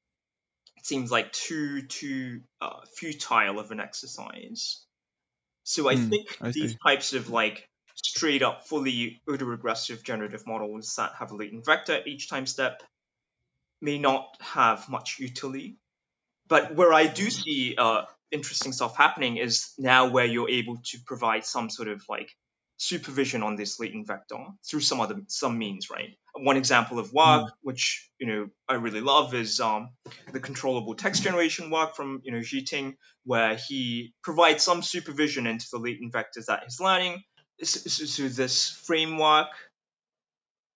[0.83, 4.85] seems like too too uh, futile of an exercise.
[5.63, 6.79] So I Mm, think I these see.
[6.85, 12.29] types of like straight up fully autoregressive generative models that have a latent vector each
[12.29, 12.83] time step
[13.81, 15.77] may not have much utility.
[16.47, 20.97] But where I do see uh, interesting stuff happening is now where you're able to
[21.05, 22.31] provide some sort of like
[22.77, 24.37] supervision on this latent vector
[24.67, 26.17] through some other some means, right?
[26.33, 27.51] One example of work, Mm.
[27.61, 29.89] which you know I really love, is um,
[30.31, 35.67] the controllable text generation work from you know Zhiting, where he provides some supervision into
[35.71, 37.21] the latent vectors that he's learning.
[37.61, 39.49] So, so, so this framework,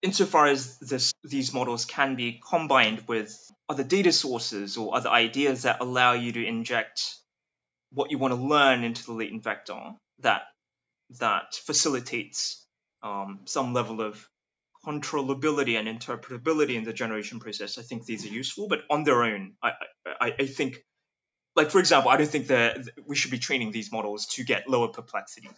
[0.04, 3.36] insofar as this these models can be combined with
[3.70, 7.16] other data sources or other ideas that allow you to inject
[7.92, 9.80] what you want to learn into the latent vector,
[10.20, 10.44] that
[11.20, 12.66] that facilitates
[13.02, 14.28] um, some level of
[14.86, 17.78] controllability and interpretability in the generation process.
[17.78, 19.72] I think these are useful, but on their own, I,
[20.20, 20.84] I, I think,
[21.56, 24.68] like for example, I don't think that we should be training these models to get
[24.68, 25.50] lower perplexity,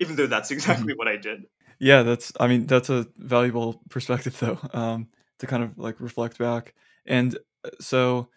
[0.00, 1.44] even though that's exactly what I did.
[1.78, 5.08] Yeah, that's I mean, that's a valuable perspective though, um,
[5.38, 6.74] to kind of like reflect back.
[7.06, 8.28] And uh, so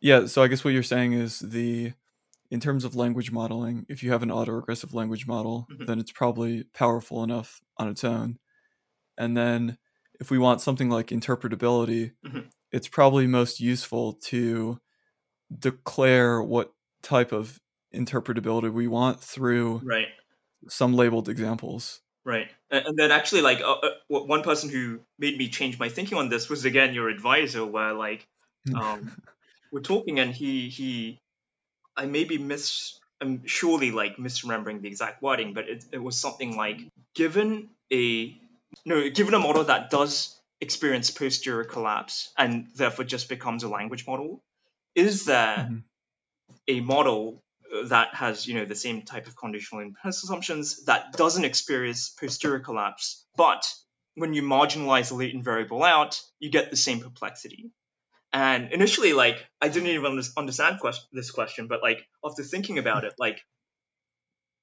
[0.00, 1.92] yeah, so I guess what you're saying is the
[2.50, 5.86] in terms of language modeling, if you have an autoregressive language model, Mhm.
[5.86, 8.38] then it's probably powerful enough on its own.
[9.18, 9.78] And then
[10.20, 12.50] if we want something like interpretability, Mhm.
[12.72, 14.80] it's probably most useful to
[15.58, 17.60] declare what type of
[17.94, 20.08] interpretability we want through right
[20.68, 22.02] some labeled examples.
[22.26, 26.18] Right, and, then actually, like uh, uh, one person who made me change my thinking
[26.18, 28.26] on this was again your advisor, where like
[28.74, 29.12] um,
[29.72, 31.20] we're talking and he he,
[31.96, 36.56] I maybe miss, I'm surely like misremembering the exact wording, but it it was something
[36.56, 36.80] like
[37.14, 38.36] given a
[38.84, 44.06] no given a model that does experience posterior collapse and therefore just becomes a language
[44.06, 44.42] model,
[44.96, 45.84] is there Mhm.
[46.68, 47.42] a model
[47.84, 52.60] that has you know the same type of conditional independence assumptions that doesn't experience posterior
[52.60, 53.24] collapse.
[53.36, 53.72] But
[54.14, 57.70] when you marginalize the latent variable out you get the same perplexity.
[58.32, 63.04] And initially like i didn't even understand quest- this question but like after thinking about
[63.04, 63.40] it like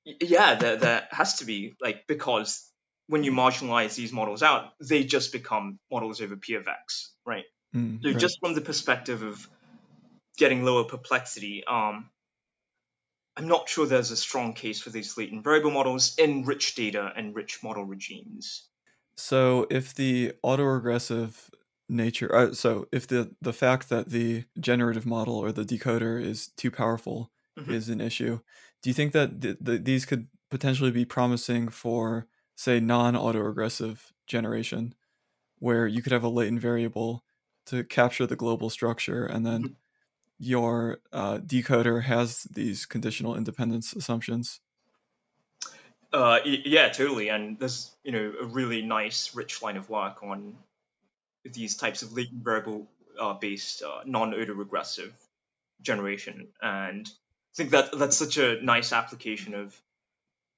[0.05, 2.69] yeah there, there has to be like because
[3.07, 7.45] when you marginalize these models out they just become models over p of x right?
[7.75, 8.17] Mm, so right.
[8.17, 9.47] just from the perspective of
[10.37, 12.09] getting lower perplexity, um,
[13.37, 17.13] I'm not sure there's a strong case for these latent variable models in rich data
[17.15, 18.71] and rich model regimes.
[19.17, 21.49] So if the autoregressive
[21.89, 26.47] nature, uh, so if the the fact that the generative model or the decoder is
[26.49, 27.73] too powerful Mhm.
[27.73, 28.39] is an issue,
[28.81, 34.95] do you think that th- th- these could potentially be promising for, say, non-autoregressive generation,
[35.59, 37.25] where you could have a latent variable
[37.67, 39.75] to capture the global structure, and then Mhm.
[40.43, 44.59] Your uh, decoder has these conditional independence assumptions?
[46.11, 47.29] Uh, yeah, totally.
[47.29, 50.55] And there's you know a really nice, rich line of work on
[51.43, 52.87] these types of latent variable
[53.19, 55.11] uh, based uh, non-autoregressive
[55.81, 59.75] generation, and I think that that's such a nice application of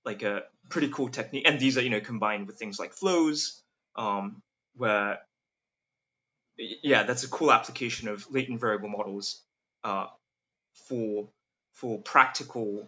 [0.03, 1.47] like a pretty cool technique.
[1.47, 3.61] And these are you know combined with things like flows,
[3.95, 4.41] um,
[4.75, 5.19] where
[6.57, 9.41] yeah, that's a cool application of latent variable models
[9.85, 10.07] uh,
[10.87, 11.29] for
[11.73, 12.87] for practical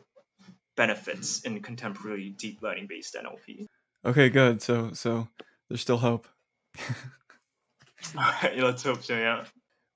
[0.76, 3.66] benefits in contemporary deep learning based NLP.
[4.04, 4.62] Okay, good.
[4.62, 5.28] So so
[5.70, 6.28] there's still hope.
[8.14, 9.16] Let's hope so.
[9.18, 9.46] Yeah.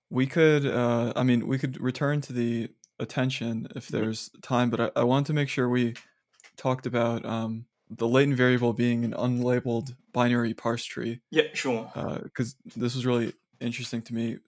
[0.09, 3.91] We could, uh, I mean, we could return to the attention if Mhm.
[3.91, 5.93] there's time, but I, I want to make sure we
[6.57, 11.43] talked about um, the latent variable being an unlabeled binary parse tree, Yeah.
[11.53, 11.89] Sure.
[12.23, 14.39] because this was really interesting to me.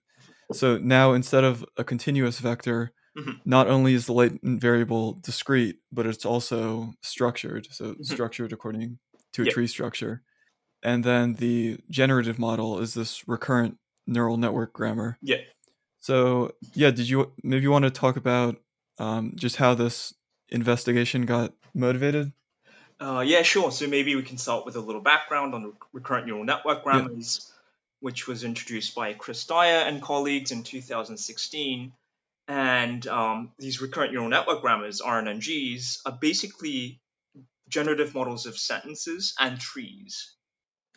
[0.51, 3.41] So now instead of a continuous vector, Mhm.
[3.45, 7.67] not only is the latent variable discrete, but it's also structured.
[7.71, 8.06] So Mhm.
[8.06, 8.99] structured according
[9.34, 9.53] to a Yep.
[9.53, 10.23] tree structure.
[10.82, 15.17] And then the generative model is this recurrent neural network grammar.
[15.21, 15.38] Yeah.
[15.99, 18.60] So yeah, did you maybe you want to talk about
[18.99, 20.13] um, just how this
[20.49, 22.34] investigation got motivated?
[22.99, 23.71] Uh, yeah, sure.
[23.71, 27.51] So maybe we can start with a little background on rec- recurrent neural network grammars,
[28.03, 31.93] which was introduced by Chris Dyer and colleagues in 2016.
[32.49, 36.99] And um, these recurrent neural network grammars, RNNGs, are basically
[37.69, 40.35] generative models of sentences and trees.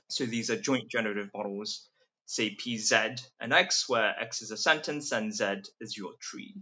[0.09, 1.89] So these are joint generative models,
[2.25, 6.57] say PZ and X, where X is a sentence and Z is your tree.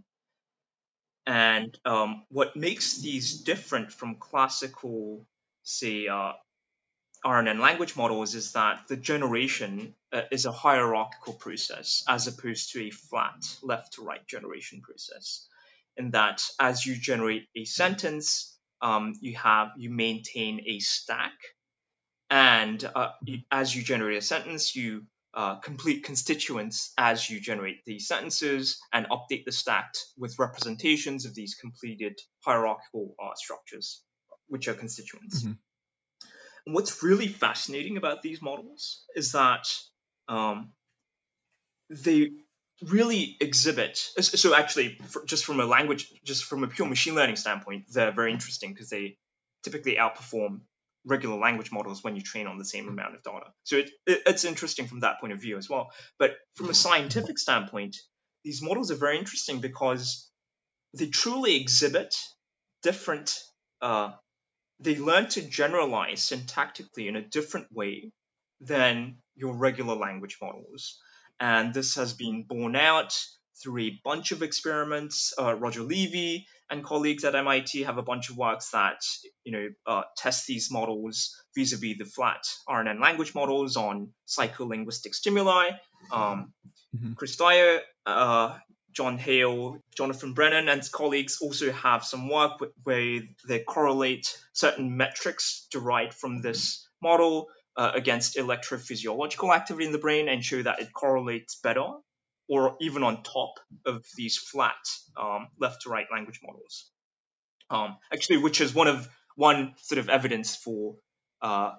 [1.26, 5.24] And um, what makes these different from classical,
[5.62, 6.33] say, uh,
[7.24, 12.82] RNN language models is that the generation uh, is a hierarchical process as opposed to
[12.82, 15.48] a flat left to right generation process.
[15.96, 21.32] In that, as you generate a sentence, um, you have you maintain a stack,
[22.30, 23.12] and uh,
[23.50, 29.06] as you generate a sentence, you uh, complete constituents as you generate these sentences and
[29.06, 34.02] update the stack with representations of these completed hierarchical uh, structures,
[34.48, 35.42] which are constituents.
[35.42, 35.58] Mhm.
[36.64, 39.66] What's really fascinating about these models is that
[40.29, 40.72] um,
[41.90, 42.31] they
[42.83, 43.98] really exhibit.
[44.20, 48.12] So actually, for, just from a language, just from a pure machine learning standpoint, they're
[48.12, 49.19] very interesting because they
[49.62, 50.60] typically outperform
[51.06, 53.46] regular language models when you train on the same amount of data.
[53.65, 55.90] So it, it, it's interesting from that point of view as well.
[56.19, 57.96] But from a scientific standpoint,
[58.42, 60.31] these models are very interesting because
[60.94, 62.15] they truly exhibit
[62.83, 63.38] different.
[63.83, 64.12] Uh,
[64.81, 68.12] they learn to generalize syntactically in a different way
[68.60, 70.98] than your regular language models.
[71.40, 73.16] And this has been borne out
[73.62, 75.33] through a bunch of experiments.
[75.38, 79.00] Uh, Roger Levy and colleagues at MIT have a bunch of works that
[79.44, 85.70] you know uh, test these models vis-a-vis the flat RNN language models on psycholinguistic stimuli.
[86.12, 86.52] Um,
[86.94, 87.16] Mhm.
[87.16, 88.56] Chris Dyer, uh,
[88.95, 95.67] John Hale, Jonathan Brennan, and colleagues also have some work where they correlate certain metrics
[95.71, 100.92] derived from this model uh, against electrophysiological activity in the brain and show that it
[100.92, 101.85] correlates better
[102.49, 103.55] or even on top
[103.87, 104.75] of these flat
[105.17, 106.90] um, left to right language models.
[107.71, 110.95] Um, actually, which is one of one sort of evidence for
[111.42, 111.73] uh,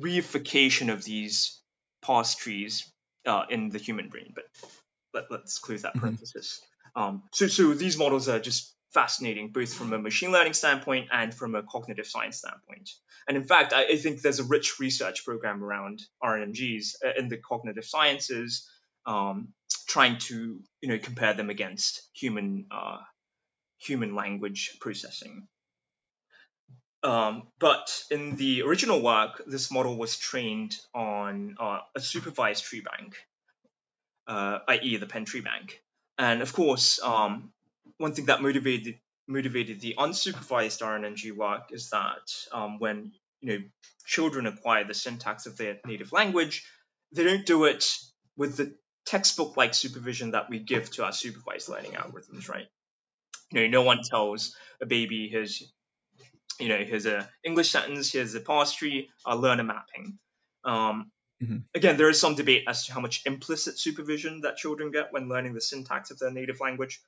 [0.00, 1.60] reification of these
[2.00, 2.90] parse trees
[3.26, 4.32] uh, in the human brain.
[4.34, 4.44] But
[5.14, 6.00] let, us close that mm-hmm.
[6.00, 6.60] parenthesis.
[6.94, 11.32] Um, so, so these models are just fascinating, both from a machine learning standpoint and
[11.32, 12.90] from a cognitive science standpoint.
[13.26, 17.28] And in fact, I, I think there's a rich research program around RNNGs uh, in
[17.28, 18.68] the cognitive sciences,
[19.06, 19.48] um,
[19.86, 22.98] trying to you know compare them against human uh,
[23.78, 25.48] human language processing.
[27.02, 32.80] Um, but in the original work, this model was trained on uh, a supervised tree
[32.80, 33.16] bank,
[34.26, 35.82] uh, i.e., the Penn tree bank.
[36.18, 37.52] And of course, um,
[37.98, 38.98] one thing that motivated
[39.28, 43.64] motivated the unsupervised RNNG work is that um, when you know
[44.04, 46.66] children acquire the syntax of their native language,
[47.12, 47.84] they don't do it
[48.36, 48.74] with the
[49.06, 52.66] textbook-like supervision that we give to our supervised learning algorithms, right?
[53.50, 55.62] You know, no one tells a baby his
[56.60, 60.18] you know, here's a English sentence, here's a parse tree, I'll learn a mapping.
[60.64, 61.10] Um,
[61.42, 61.56] mm-hmm.
[61.74, 65.28] Again, there is some debate as to how much implicit supervision that children get when
[65.28, 67.00] learning the syntax of their native language,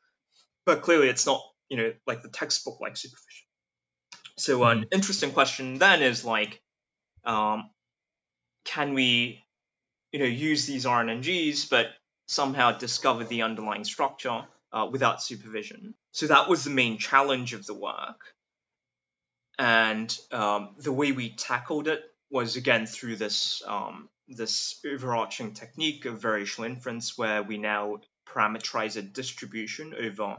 [0.67, 3.47] but clearly it's not, you know, like the textbook like supervision.
[4.37, 4.83] So mm-hmm.
[4.83, 6.61] an interesting question then is like,
[7.25, 7.71] um,
[8.65, 9.45] can we,
[10.13, 11.89] you know, use these RNNGs but
[12.27, 15.95] somehow discover the underlying structure uh, without supervision?
[16.13, 18.21] So that was the main challenge of the work.
[19.59, 26.05] And um, the way we tackled it was again through this um, this overarching technique
[26.05, 30.37] of variational inference, where we now parameterize a distribution over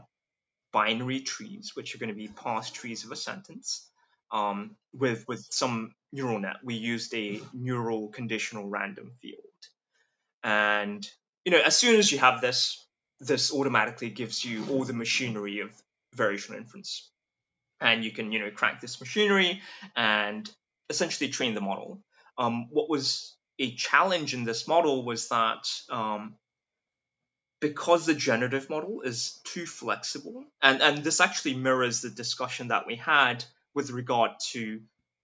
[0.72, 3.88] binary trees, which are going to be parse trees of a sentence.
[4.30, 9.40] Um, with with some neural net, we used a neural conditional random field,
[10.42, 11.08] and
[11.44, 12.84] you know as soon as you have this,
[13.20, 15.70] this automatically gives you all the machinery of
[16.16, 17.10] variational inference
[17.80, 19.60] and you can you know crank this machinery
[19.94, 20.50] and
[20.88, 22.00] essentially train the model.
[22.38, 26.34] Um, what was a challenge in this model was that um,
[27.60, 32.86] because the generative model is too flexible, and, and this actually mirrors the discussion that
[32.86, 33.44] we had
[33.74, 34.80] with regard to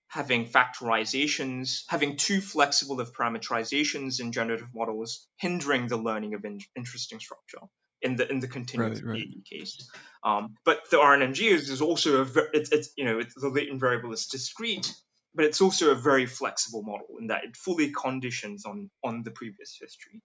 [0.09, 6.61] having factorizations, having too flexible of parameterizations in generative models, hindering the learning of in-
[6.77, 7.61] interesting structure
[8.03, 9.45] in the in the continuous right, right.
[9.51, 9.89] case.
[10.23, 13.81] Um, but the RNNG is, is also a it's, it's you know it's, the latent
[13.81, 14.95] variable is discrete,
[15.35, 19.31] but it's also a very flexible model in that it fully conditions on on the
[19.31, 20.21] previous history.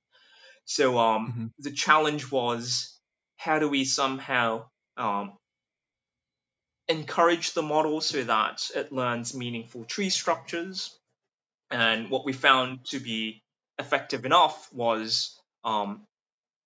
[0.66, 1.46] So um, mm-hmm.
[1.60, 3.00] the challenge was
[3.38, 4.66] how do we somehow
[4.98, 5.34] um,
[6.88, 10.98] encourage the model so that it learns meaningful tree structures.
[11.70, 13.44] And what we found to be
[13.78, 16.02] effective enough was um,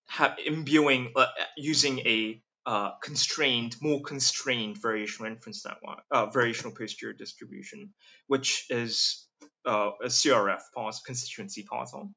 [0.07, 1.27] have, imbuing uh,
[1.57, 7.93] using a uh, constrained, more constrained variational inference network, uh, variational posterior distribution,
[8.27, 9.25] which is
[9.65, 12.09] uh, a CRF parse, constituency parser.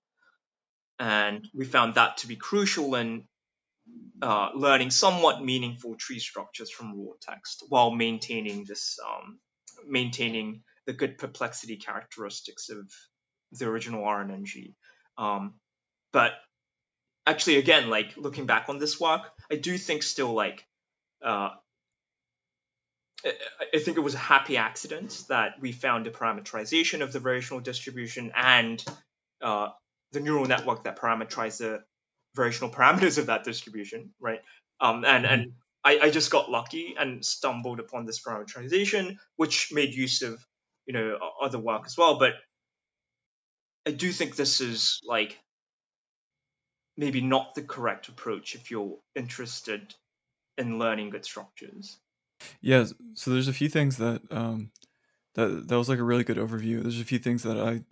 [0.99, 3.24] And we found that to be crucial in
[4.22, 9.38] uh, learning somewhat meaningful tree structures from raw text while maintaining this, um,
[9.86, 12.90] maintaining the good perplexity characteristics of
[13.53, 14.74] the original RNNG.
[15.18, 15.55] Um,
[16.12, 16.32] but
[17.26, 20.66] actually again like looking back on this work i do think still like
[21.24, 21.51] uh,
[23.74, 27.62] I think it was a happy accident that we found a parameterization of the variational
[27.62, 28.84] distribution and
[29.42, 29.68] uh,
[30.12, 31.82] the neural network that parameterized the
[32.36, 34.40] variational parameters of that distribution, right?
[34.80, 35.53] Um, and and
[35.84, 40.45] I, I just got lucky and stumbled upon this parameterization, which made use of
[40.86, 42.18] you know other work as well.
[42.18, 42.34] But
[43.86, 45.38] I do think this is like
[46.97, 49.95] maybe not the correct approach if you're interested
[50.57, 51.99] in learning good structures.
[52.61, 54.70] Yeah, so there's a few things that um,
[55.34, 56.82] that that was like a really good overview.
[56.82, 57.82] There's a few things that I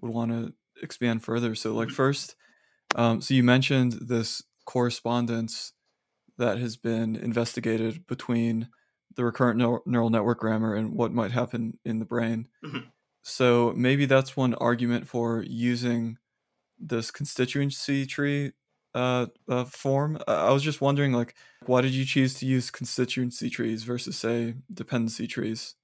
[0.00, 1.54] would want to expand further.
[1.54, 1.94] So like mm-hmm.
[1.94, 2.36] first,
[2.94, 5.72] um, so you mentioned this correspondence
[6.38, 8.68] that has been investigated between
[9.16, 12.48] the recurrent neural network grammar and what might happen in the brain.
[12.64, 12.88] Mm-hmm.
[13.22, 16.16] So maybe that's one argument for using
[16.80, 18.52] this constituency tree
[18.94, 20.18] uh, uh, form.
[20.26, 21.34] I was just wondering, like,
[21.66, 25.74] why did you choose to use constituency trees versus, say, dependency trees?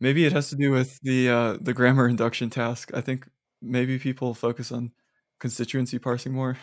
[0.00, 2.90] Maybe it has to do with the uh, the grammar induction task.
[2.94, 3.26] I think
[3.60, 4.92] maybe people focus on
[5.40, 6.58] constituency parsing more.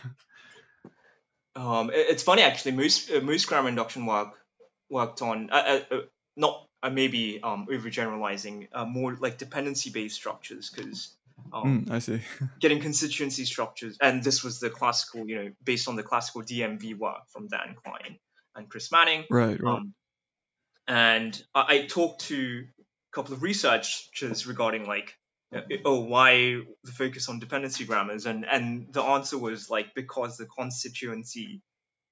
[1.55, 2.73] Um, it's funny actually.
[2.73, 4.35] Moose uh, Moose grammar induction work
[4.89, 6.01] worked on uh, uh, uh
[6.37, 11.13] not maybe um, overgeneralizing more like dependency based structures because
[11.53, 12.21] Um, Mm, I see.
[12.59, 16.97] getting constituency structures, and this was the classical, you know, based on the classical DMV
[16.97, 18.17] work from Dan Klein
[18.55, 19.25] and Chris Manning.
[19.29, 19.73] right, right.
[19.77, 19.93] Um,
[20.87, 25.15] and I, I talked to a couple of researchers regarding like,
[25.55, 30.37] uh, oh, why the focus on dependency grammars, and and the answer was like because
[30.37, 31.61] the constituency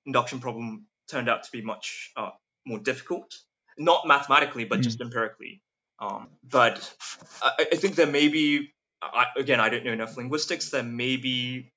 [0.06, 2.32] induction problem turned out to be much uh,
[2.66, 3.36] more difficult,
[3.78, 5.62] not mathematically but just empirically.
[6.00, 6.94] Um, but
[7.42, 8.72] I, I think there may be,
[9.02, 10.70] I, again, I don't know enough linguistics.
[10.70, 11.72] There may be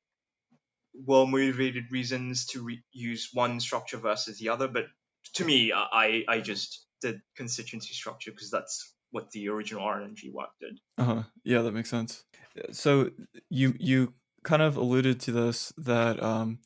[0.95, 4.87] well motivated reasons to re- use one structure versus the other, but
[5.35, 10.51] to me, I I just did constituency structure because that's what the original RNNG work
[10.61, 10.79] did.
[10.99, 11.23] Uh-huh.
[11.45, 12.25] Yeah, that makes sense.
[12.73, 13.11] So
[13.49, 16.59] you you kind of alluded to this that um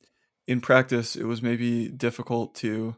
[0.47, 2.97] in practice it was maybe difficult to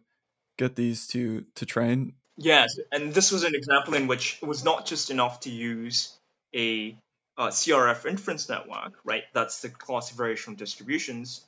[0.59, 2.15] get these to to train.
[2.39, 6.17] Yes, and this was an example in which it was not just enough to use
[6.55, 6.99] a
[7.39, 9.25] uh, CRF inference network, right?
[9.35, 11.43] That's the class of variational distributions.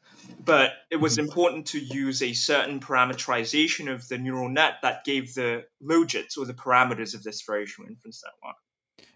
[0.44, 5.34] But it was important to use a certain parameterization of the neural net that gave
[5.34, 8.56] the logits or the parameters of this variational inference network.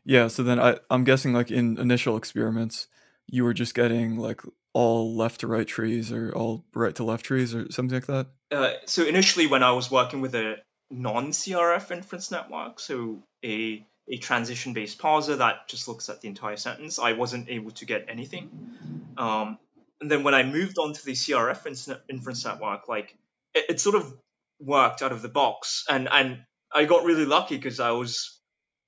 [0.05, 2.89] Yeah, so then I I'm guessing like in initial experiments
[3.29, 4.41] you were just getting like
[4.73, 8.27] all left to right trees or all right to left trees or something like that.
[8.51, 10.57] Uh, so initially, when I was working with a
[10.91, 16.99] non-CRF inference network, so a a transition-based parser that just looks at the entire sentence,
[16.99, 18.51] I wasn't able to get anything.
[19.17, 19.59] Um,
[20.03, 21.67] and then when I moved on to the CRF
[22.11, 23.17] inference network, like
[23.55, 24.13] it, it sort of
[24.61, 26.43] worked out of the box, and and
[26.75, 28.39] I got really lucky because I was,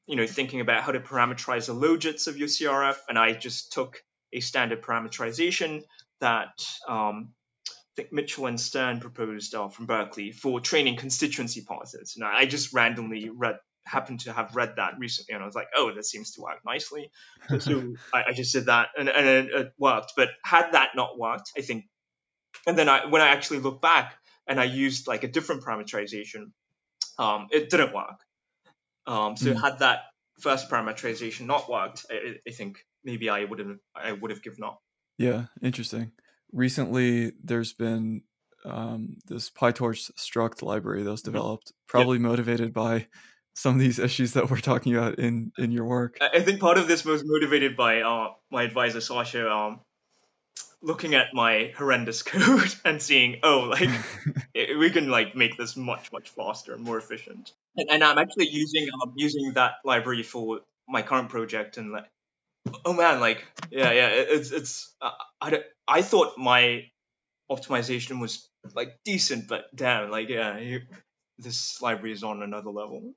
[0.07, 3.73] you know, thinking about how to parameterize the logits of your CRF, and I just
[3.73, 4.03] took
[4.33, 5.85] a standard parameterization
[6.21, 7.31] that um,
[7.69, 12.17] I think Mitchell and Stern proposed uh, from Berkeley for training constituency parsers.
[12.17, 13.57] And I just randomly read,
[13.87, 16.59] happened to have read that recently, and I was like, oh, this seems to work
[16.65, 17.11] nicely.
[17.49, 20.13] So, so I, I just did that, and, and it, it worked.
[20.17, 21.85] But had that not worked, I think,
[22.67, 24.15] and then I, when I actually look back
[24.47, 26.53] and I used like a different parameterization,
[27.19, 28.21] um, it didn't work.
[29.07, 29.61] Um, so Mm.
[29.61, 30.01] had that
[30.41, 34.65] first parameterization not worked, I, I think maybe I would have I would have given
[34.65, 34.81] up.
[35.19, 36.13] Yeah, interesting.
[36.53, 38.23] Recently, there's been
[38.65, 43.07] um, this PyTorch struct library that was developed, probably motivated by
[43.55, 46.19] some of these issues that we're talking about in in your work.
[46.21, 49.81] I think part of this was motivated by uh, my advisor Sasha um,
[50.83, 53.89] looking at my horrendous code and seeing, oh, like
[54.57, 57.53] i- we can like make this much much faster and more efficient.
[57.77, 62.07] And, and I'm actually using um, using that library for my current project and like,
[62.85, 66.85] oh man, like yeah yeah, it- it's it's uh, I don't, I thought my
[67.51, 70.81] optimization was like decent, but damn, like yeah, you,
[71.39, 73.15] this library is on another level.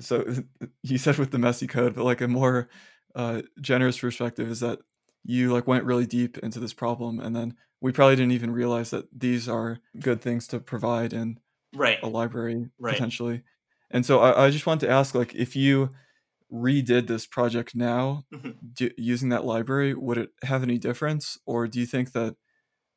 [0.00, 0.24] So
[0.82, 2.68] you said with the messy code, but like a more
[3.14, 4.80] uh, generous perspective is that
[5.24, 8.90] you like went really deep into this problem, and then we probably didn't even realize
[8.90, 11.38] that these are good things to provide in
[11.74, 12.00] Right.
[12.02, 13.06] a library Right.
[13.06, 13.42] potentially.
[13.90, 15.90] And so I, I just wanted to ask, like, if you
[16.52, 18.62] redid this project now Mhm.
[18.74, 22.36] do, using that library, would it have any difference, or do you think that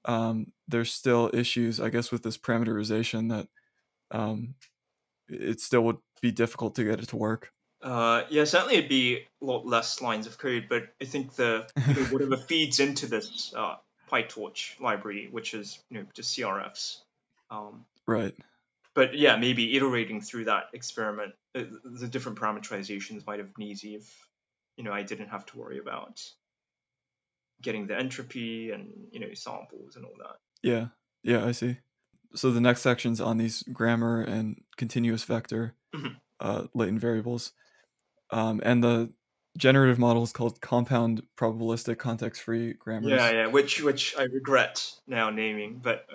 [0.05, 3.49] um, there's still issues, I guess, with this parameterization that
[4.11, 4.55] um,
[5.27, 7.51] it still would be difficult to get it to work?
[7.81, 11.67] Uh, yeah, certainly it'd be a lot less lines of code, but I think the
[11.87, 13.75] you know, whatever feeds into this uh,
[14.11, 16.97] PyTorch library, which is you know just CRFs.
[17.51, 18.35] Um, Right.
[18.95, 23.95] but yeah, maybe iterating through that experiment, uh, the different parameterizations might have been easy
[23.95, 24.27] if
[24.77, 26.21] you know I didn't have to worry about
[27.61, 30.37] getting the entropy and you know samples and all that.
[30.63, 30.87] Yeah.
[31.23, 31.77] Yeah, I see.
[32.35, 36.17] So the next section's on these grammar and continuous vector Mhm.
[36.39, 37.53] uh, latent variables.
[38.29, 39.13] Um, and the
[39.57, 43.11] generative model is called compound probabilistic context free grammars.
[43.11, 46.05] Yeah, yeah, which which I regret now naming, but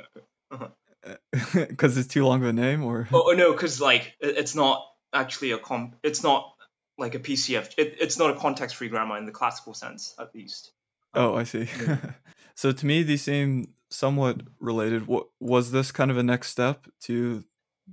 [0.51, 0.69] uh,
[1.55, 4.85] Because it's too long of a name, or Oh, oh no, because like it's not
[5.13, 6.55] actually a comp, It's not
[6.99, 7.73] like a PCF.
[7.79, 10.73] It, it's not a context-free grammar in the classical sense, at least.
[11.15, 11.67] oh, I see.
[11.81, 11.97] Yeah.
[12.55, 15.07] so to me, these seem somewhat related.
[15.07, 17.45] What was this kind of a next step to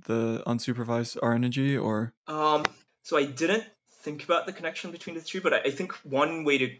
[0.06, 2.64] the unsupervised RNNG, or Um,
[3.02, 3.64] so I didn't
[4.02, 6.76] think about the connection between the two, but I, I think one way to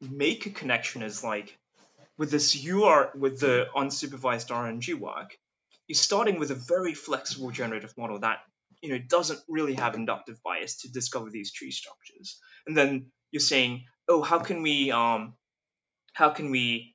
[0.00, 1.56] make a connection is like
[2.18, 5.36] with this UR with the unsupervised RNNG work,
[5.86, 8.38] you're starting with a very flexible generative model that
[8.82, 13.40] you know doesn't really have inductive bias to discover these tree structures, and then you're
[13.40, 15.34] saying, oh, how can we um,
[16.12, 16.93] how can we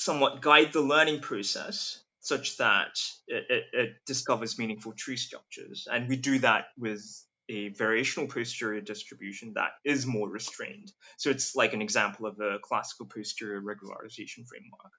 [0.00, 2.98] somewhat guide the learning process such that
[3.28, 5.88] it, it, it discovers meaningful tree structures.
[5.90, 7.02] And we do that with
[7.48, 10.92] a variational posterior distribution that is more restrained.
[11.18, 14.92] So it's like an example of a classical posterior regularization framework.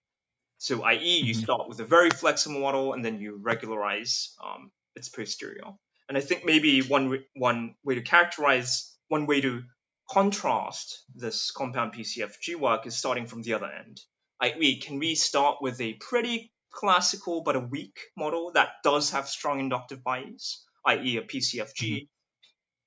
[0.60, 1.44] So, i.e., you Mhm.
[1.44, 5.78] start with a very flexible model and then you regularize um, its posterior.
[6.10, 9.64] And I think maybe one one way to characterize, one way to
[10.10, 14.02] contrast this compound PCFG work is starting from the other end.
[14.42, 19.28] I.e., can we start with a pretty classical but a weak model that does have
[19.28, 22.08] strong inductive bias, i.e., a PCFG,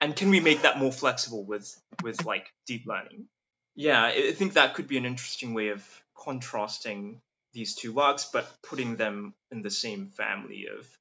[0.00, 3.28] and can we make that more flexible with with like deep learning?
[3.76, 5.86] Yeah, I I think that could be an interesting way of
[6.16, 7.20] contrasting
[7.52, 10.98] these two works, but putting them in the same family of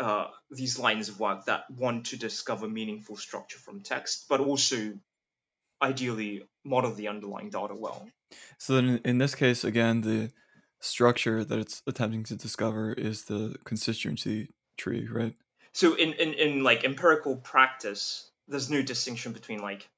[0.00, 4.94] uh, these lines of work that want to discover meaningful structure from text, but also
[5.80, 8.08] ideally model the underlying data well.
[8.58, 10.30] So then, in- this case, again, the
[10.80, 15.34] structure that it's attempting to discover is the constituency tree, right?
[15.72, 19.88] So in, in, in like empirical practice, there's no distinction between like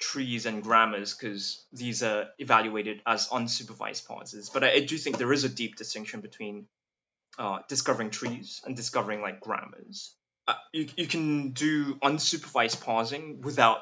[0.00, 4.52] trees and grammars because these are evaluated as unsupervised parsers.
[4.52, 6.66] But I, I do think there is a deep distinction between
[7.38, 10.14] uh, discovering trees and discovering like grammars.
[10.48, 13.78] Uh, you, you can do unsupervised parsing without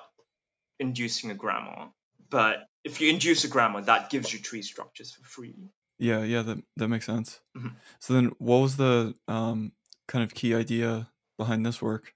[0.78, 1.88] inducing a grammar,
[2.28, 5.54] but if you induce a grammar, that gives you tree structures for free.
[5.98, 7.40] Yeah, yeah, that that makes sense.
[7.56, 7.74] Mhm.
[7.98, 9.72] So then, what was the um,
[10.08, 12.14] kind of key idea behind this work?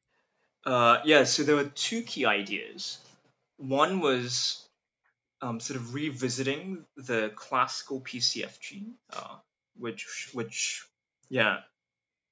[0.64, 2.98] Uh, yeah, so there were two key ideas.
[3.58, 4.66] One was
[5.42, 9.36] um, sort of revisiting the classical PCFG, uh,
[9.76, 10.86] which which
[11.28, 11.58] yeah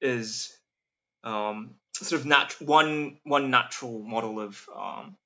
[0.00, 0.56] is
[1.22, 5.16] um, sort of nat- one one natural model of um,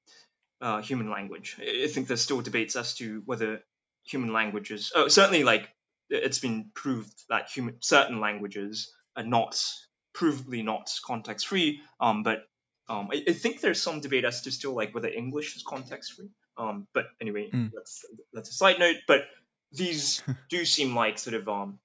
[0.60, 1.56] uh, human language.
[1.60, 3.60] I think there's still debates as to whether
[4.04, 5.68] human languages, oh, certainly like
[6.08, 9.60] it's been proved that human certain languages are not
[10.14, 11.80] provably not context free.
[12.00, 12.44] Um, but
[12.88, 16.12] um, I, I think there's some debate as to still like whether English is context
[16.14, 16.30] free.
[16.56, 17.70] Um, but anyway, Mm.
[17.74, 18.96] that's that's a side note.
[19.06, 19.22] But
[19.72, 21.78] these do seem like sort of um,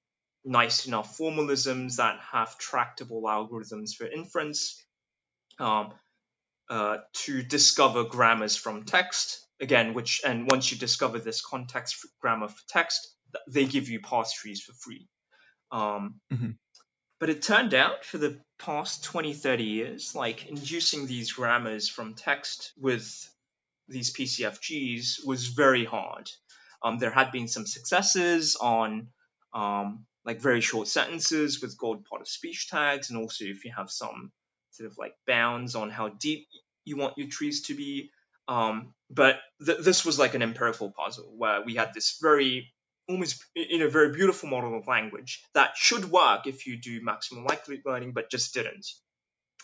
[0.44, 4.82] nice enough formalisms that have tractable algorithms for inference
[5.58, 5.92] um,
[6.68, 9.46] uh, to discover grammars from text.
[9.60, 13.14] Again which and once you discover this context grammar for text
[13.48, 15.08] they give you parse trees for free.
[15.70, 16.58] Um, Mhm.
[17.20, 22.14] but it turned out for the past 20 30 years like inducing these grammars from
[22.14, 23.06] text with
[23.88, 26.28] these pcfgs was very hard.
[26.82, 29.08] Um, there had been some successes on
[29.54, 33.72] um, like very short sentences with gold part of speech tags and also if you
[33.76, 34.32] have some
[34.72, 36.46] sort of like bounds on how deep
[36.84, 38.10] you want your trees to be.
[38.48, 42.72] Um, but th- this was like an empirical puzzle where we had this very
[43.08, 47.44] almost you know very beautiful model of language that should work if you do maximum
[47.44, 48.86] likelihood learning but just didn't.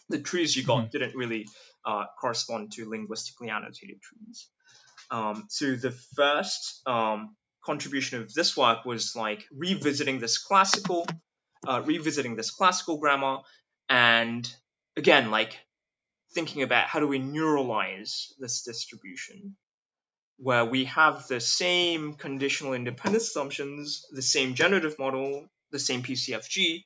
[0.09, 1.47] The trees you got didn't really
[1.85, 4.49] uh, correspond to linguistically annotated trees.
[5.11, 11.07] Um, so the first um, contribution of this work was like revisiting this classical,
[11.67, 13.39] uh, revisiting this classical grammar,
[13.89, 14.51] and
[14.99, 15.59] again like
[16.35, 19.57] thinking about how do we neuralize this distribution,
[20.39, 26.85] where we have the same conditional independence assumptions, the same generative model, the same PCFG,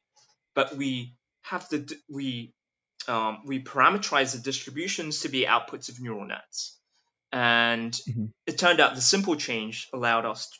[0.55, 2.53] but we have the we
[3.09, 6.79] um, we parameterize the distributions to be outputs of neural nets.
[7.33, 8.31] And Mhm.
[8.47, 10.51] it turned out the simple change allowed us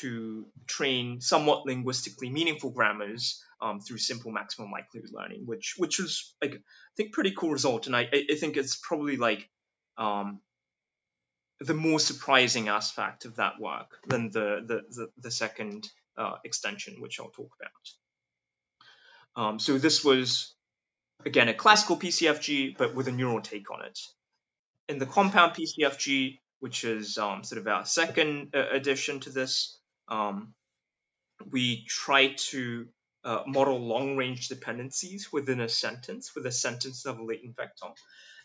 [0.00, 6.34] to train somewhat linguistically meaningful grammars um, through simple maximum likelihood learning, which which was
[6.42, 6.58] like I
[6.96, 7.86] think pretty cool result.
[7.86, 9.48] And I, I think it's probably like
[9.96, 10.40] um,
[11.60, 17.00] the more surprising aspect of that work than the the the, the second uh, extension,
[17.00, 19.44] which I'll talk about.
[19.44, 20.54] Um, so this was
[21.24, 23.98] again a classical PCFG, but with a neural take on it.
[24.88, 29.78] In the compound PCFG, which is um, sort of our second uh, addition to this,
[30.12, 30.54] um,
[31.50, 32.86] we try to
[33.24, 37.88] uh, model long-range dependencies within a sentence with a sentence level latent vector.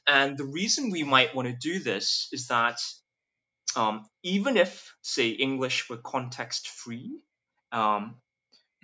[0.07, 2.79] And the reason we might want to do this is that
[3.75, 7.19] um, even if, say, English were context-free,
[7.71, 8.15] um,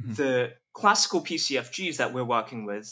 [0.01, 0.15] Mhm.
[0.15, 2.87] the classical PCFGs that we're working with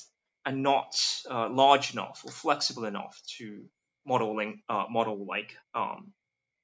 [0.45, 0.93] are not
[1.29, 3.65] uh, large enough or flexible enough to
[4.05, 6.13] modeling uh, model like um,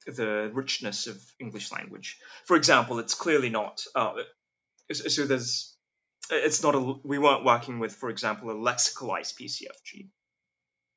[0.07, 2.17] the richness of English language.
[2.45, 3.83] For example, it's clearly not.
[3.93, 4.13] Uh,
[4.91, 5.75] so there's.
[6.29, 6.95] It's not a.
[7.03, 10.07] We weren't working with, for example, a lexicalized PCFG.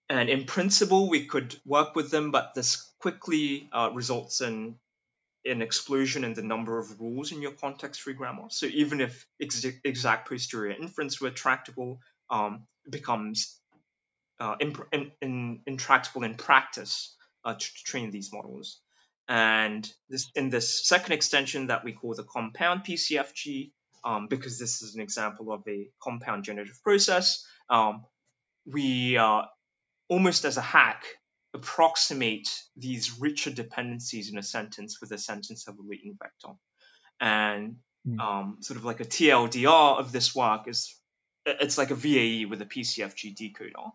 [0.09, 4.75] And in principle, we could work with them, but this quickly uh, results in
[5.45, 8.47] an explosion in the number of rules in your context-free grammar.
[8.49, 13.59] So even if ex- exact posterior inference were tractable, um, becomes
[14.41, 14.75] uh, in,
[15.21, 18.81] in, intractable in practice uh, to, to train these models.
[19.29, 23.71] And this in this second extension that we call the compound PCFG,
[24.05, 28.05] um, because this is an example of a compound generative process, um,
[28.67, 29.43] we uh,
[30.09, 31.05] almost as a hack
[31.55, 36.57] approximate these richer dependencies in a sentence with a sentence of a latent vector.
[37.21, 38.21] And mm.
[38.21, 40.97] um, sort of like a TLDR of this work is
[41.47, 43.91] it's like a VAE with a PCFG decoder.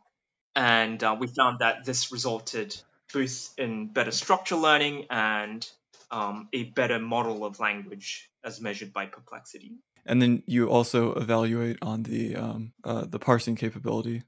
[0.56, 2.76] And uh, we found that this resulted
[3.14, 5.68] both in better structure learning and
[6.12, 9.74] um, a better model of language as measured by perplexity.
[10.06, 14.24] And then you also evaluate on the um, uh, the parsing capability.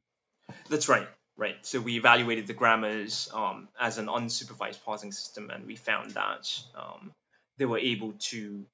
[0.69, 1.07] That's right.
[1.37, 1.55] Right.
[1.61, 6.49] So we evaluated the grammars um, as an unsupervised parsing system, and we found that
[6.75, 7.11] um,
[7.57, 8.65] they were able to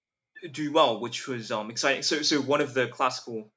[0.50, 2.04] do well, which was um, exciting.
[2.04, 3.50] So, so one of the classical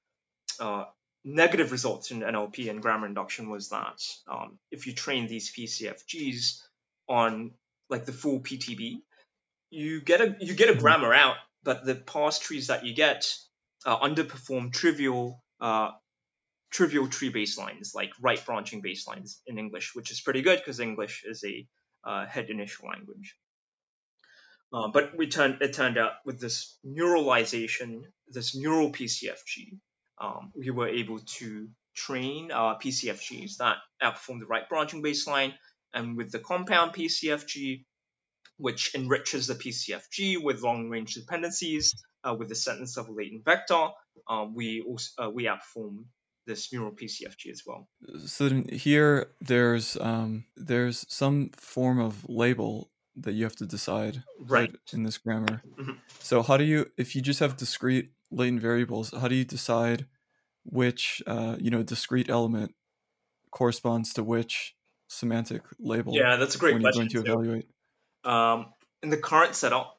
[0.59, 0.85] uh,
[1.27, 6.63] negative results in NLP and grammar induction was that um, if you train these PCFGs
[7.09, 7.51] on
[7.91, 9.01] like the full PTB,
[9.71, 13.35] you get a you get a grammar out, but the parse trees that you get
[13.85, 15.91] uh, underperform trivial uh,
[16.71, 21.25] trivial tree baselines, like right branching baselines in English, which is pretty good because English
[21.27, 21.67] is a
[22.05, 23.37] uh, head initial language.
[24.73, 29.79] Uh, but we turned, it turned out with this neuralization, this neural PCFG,
[30.19, 35.55] um, we were able to train our PCFGs that outperform the right branching baseline.
[35.95, 37.85] And with the compound PCFG,
[38.59, 41.95] which enriches the PCFG with long range dependencies
[42.27, 43.89] uh, with the sentence of a latent vector,
[44.29, 46.05] uh, we also uh, we outperform
[46.47, 47.89] this neural PCFG as well.
[48.27, 54.71] So here there's um, there's some form of label that you have to decide right,
[54.71, 55.63] right in this grammar.
[55.79, 55.93] Mm-hmm.
[56.21, 60.07] So how do you if you just have discrete latent variables, how do you decide
[60.65, 62.75] which uh, you know discrete element
[63.51, 64.75] corresponds to which
[65.09, 66.15] semantic label?
[66.15, 67.09] Yeah, that's a great when question.
[67.11, 67.69] You're going to evaluate.
[68.25, 68.67] Um,
[69.03, 69.97] in the current setup,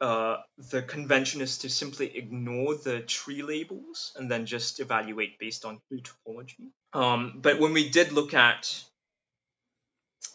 [0.00, 0.38] uh,
[0.70, 5.78] the convention is to simply ignore the tree labels and then just evaluate based on
[5.88, 6.70] tree topology.
[6.92, 8.82] Um, but when we did look at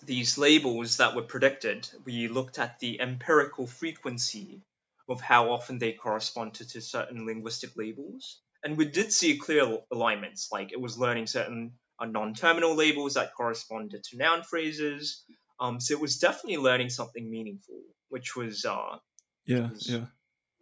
[0.05, 4.61] these labels that were predicted, we looked at the empirical frequency
[5.07, 8.39] of how often they corresponded to certain linguistic labels.
[8.63, 13.35] And we did see clear alignments, like it was learning certain uh, non-terminal labels that
[13.35, 15.23] corresponded to noun phrases.
[15.59, 17.79] Um, so it was definitely learning something meaningful,
[18.09, 18.97] which was uh,
[19.45, 20.05] yeah, yeah.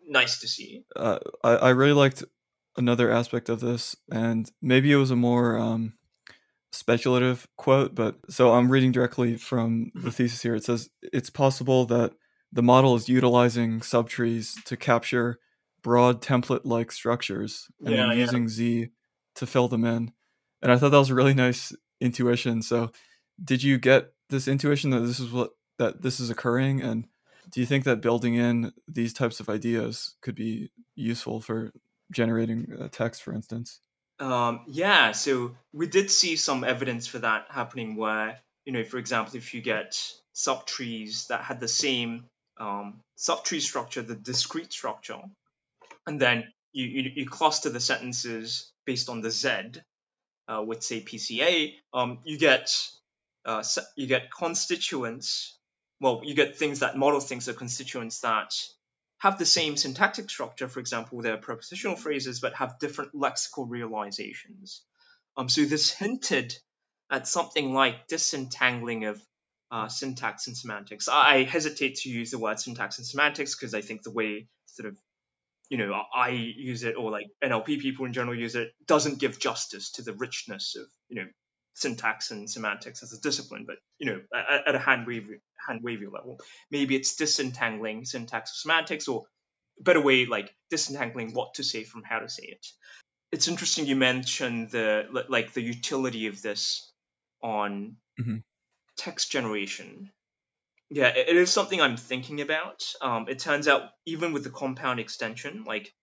[0.06, 0.84] Nice to see.
[0.96, 2.24] Uh, I I really liked
[2.76, 5.94] another aspect of this, and maybe it was a more um,
[6.72, 10.56] speculative quote, but so I'm reading directly from the thesis here.
[10.56, 12.14] It says it's possible that
[12.54, 15.40] the model is utilizing subtrees to capture
[15.82, 18.90] broad template-like structures and yeah, then using Z
[19.36, 20.14] to fill them in.
[20.62, 22.62] And I thought that was a really nice intuition.
[22.62, 22.92] So,
[23.44, 27.08] did you get this intuition that this is what that this is occurring and
[27.50, 31.74] do you think that building in these types of ideas could be useful for
[32.12, 33.82] generating text, for instance?
[34.20, 38.98] Um, yeah, so we did see some evidence for that happening where, you know, for
[38.98, 40.00] example, if you get
[40.34, 42.26] subtrees that had the same
[42.58, 45.20] um, subtree structure, the discrete structure,
[46.08, 49.50] and then you, you, you cluster the sentences based on the Z
[50.48, 52.70] uh, with, say, PCA, um, you get
[53.46, 53.64] uh,
[53.96, 55.58] you get constituents
[56.04, 58.54] well, you get things that model things are constituents that
[59.20, 60.68] have the same syntactic structure.
[60.68, 64.82] For example, they're prepositional phrases, but have different lexical realizations.
[65.38, 66.54] Um, so this hinted
[67.10, 69.22] at something like disentangling of
[69.74, 71.08] uh, syntax and semantics.
[71.08, 74.88] I hesitate to use the word syntax and semantics because I think the way sort
[74.88, 74.98] of
[75.70, 79.40] you know I use it or like NLP people in general use it doesn't give
[79.40, 81.28] justice to the richness of you know
[81.74, 84.22] syntax and semantics as a discipline, but you know,
[84.68, 89.24] at, a hand wavy hand wavy level, maybe it's disentangling syntax or semantics, or
[89.80, 92.68] better way like disentangling what to say from how to say it.
[93.32, 96.92] It's interesting you mentioned the like the utility of this
[97.42, 98.38] on mm-hmm.
[98.98, 100.12] Text generation.
[100.90, 102.84] Yeah, it is something I'm thinking about.
[103.02, 105.94] Um, it turns out even with the compound extension, like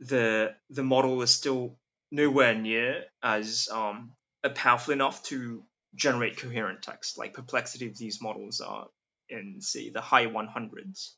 [0.00, 1.76] the the model is still
[2.10, 4.12] nowhere near as um,
[4.54, 5.64] powerful enough to
[5.94, 7.18] generate coherent text.
[7.18, 8.86] Like perplexity of these models are
[9.28, 11.10] in say the high 100s,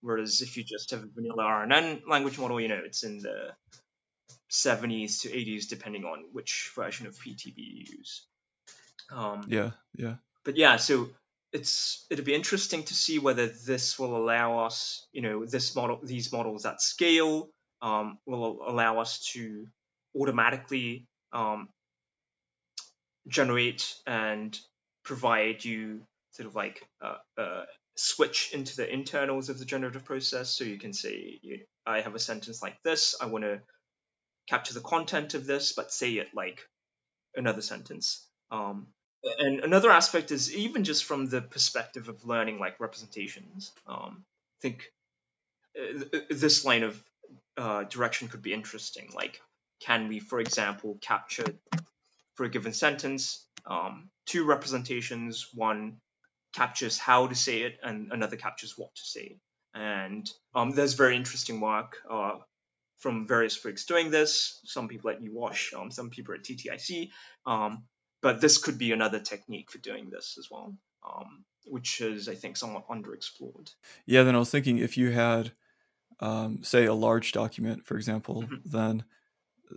[0.00, 3.54] whereas if you just have a vanilla RNN language model, you know it's in the
[4.50, 8.26] 70s to 80s depending on which version of PTB you use.
[9.10, 10.16] Um, yeah, yeah.
[10.44, 11.08] But yeah, so
[11.52, 16.00] it's it'll be interesting to see whether this will allow us, you know, this model,
[16.02, 17.48] these models at scale
[17.80, 19.66] um, will allow us to
[20.16, 21.68] automatically um,
[23.28, 24.58] generate and
[25.04, 26.82] provide you sort of like
[27.96, 30.50] switch into the internals of the generative process.
[30.50, 33.14] So you can say, you, I have a sentence like this.
[33.20, 33.60] I want to
[34.48, 36.60] capture the content of this, but say it like
[37.36, 38.26] another sentence.
[38.50, 38.88] Um,
[39.38, 43.72] and another aspect is even just from the perspective of learning like representations.
[43.86, 44.92] Um, I think
[45.78, 47.02] uh, this line of
[47.56, 49.10] uh, direction could be interesting.
[49.14, 49.40] Like,
[49.80, 51.46] can we, for example, capture
[52.34, 55.48] for a given sentence um, two representations?
[55.54, 55.98] One
[56.52, 59.36] captures how to say it, and another captures what to say.
[59.74, 62.36] And um, there's very interesting work uh,
[62.98, 64.60] from various folks doing this.
[64.64, 67.10] Some people at UWash, um, some people at TTIC.
[67.44, 67.84] Um,
[68.24, 70.74] but this could be another technique for doing this as well,
[71.06, 73.74] um, which is, I think, somewhat underexplored.
[74.06, 75.52] Yeah, then I was thinking if you had,
[76.20, 78.56] um, say, a large document, for example, mm-hmm.
[78.64, 79.04] then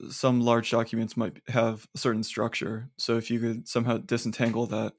[0.10, 2.90] some large documents might have a certain structure.
[2.98, 4.94] So if you could somehow disentangle that,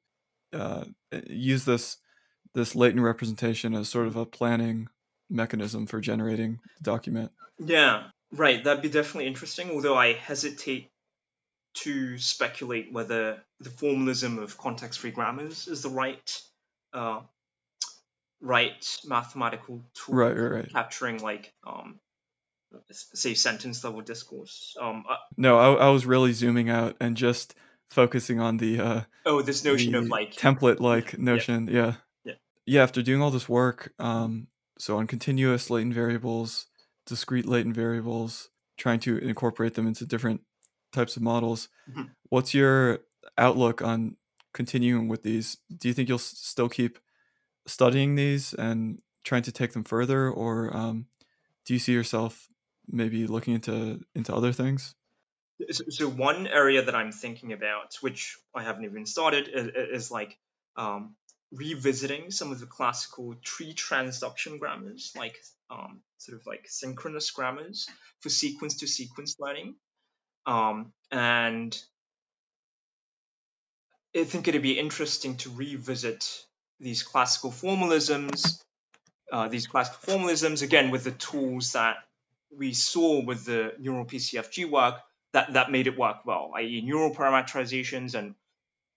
[0.52, 0.84] uh,
[1.26, 1.96] use this
[2.54, 4.88] this latent representation as sort of a planning
[5.30, 7.30] mechanism for generating the document.
[7.58, 8.62] Yeah, right.
[8.62, 9.70] That'd be definitely interesting.
[9.70, 10.90] Although I hesitate
[11.82, 16.40] to speculate whether the formalism of context-free grammars is the right
[16.92, 17.20] uh,
[18.40, 20.72] right mathematical tool right, right, right.
[20.72, 21.98] capturing like um,
[22.90, 24.76] say sentence level discourse.
[24.80, 27.54] Um, uh, no, I, I was really zooming out and just
[27.90, 31.68] focusing on the uh, oh this notion of like template like notion.
[31.68, 31.74] Yeah.
[31.74, 31.94] yeah.
[32.24, 32.34] yeah,
[32.66, 32.82] yeah.
[32.82, 34.48] After doing all this work, um,
[34.78, 36.66] so on continuous latent variables,
[37.06, 40.42] discrete latent variables, trying to incorporate them into different
[40.92, 41.68] types of models.
[41.90, 42.02] Mm-hmm.
[42.28, 43.00] What's your
[43.36, 44.16] outlook on
[44.52, 45.58] continuing with these?
[45.76, 46.98] Do you think you'll still keep
[47.66, 51.06] studying these and trying to take them further, or um,
[51.64, 52.48] do you see yourself
[52.90, 54.94] maybe looking into into other things?
[55.70, 60.10] So, so one area that I'm thinking about, which I haven't even started, is, is
[60.10, 60.38] like
[60.76, 61.16] um,
[61.52, 65.36] revisiting some of the classical tree transduction grammars, like
[65.70, 67.88] um, sort of like synchronous grammars
[68.20, 69.74] for sequence to sequence learning.
[70.46, 71.76] Um, and
[74.16, 76.44] I think it'd be interesting to revisit
[76.80, 78.62] these classical formalisms,
[79.32, 81.96] uh, these classical formalisms again with the tools that
[82.56, 85.00] we saw with the neural PCFG work
[85.32, 88.34] that, that made it work well, i.e., neural parameterizations and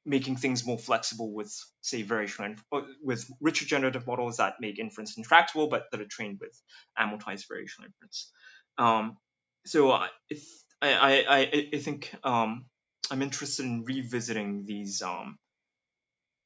[0.06, 5.18] making things more flexible with, say, variational uh, with richer generative models that make inference
[5.18, 6.60] intractable, but that are trained with
[6.98, 8.32] amortized variational inference.
[8.78, 9.18] Um,
[9.66, 10.44] so if
[10.82, 12.66] I, I, I think um,
[13.12, 15.38] I'm interested in revisiting these um,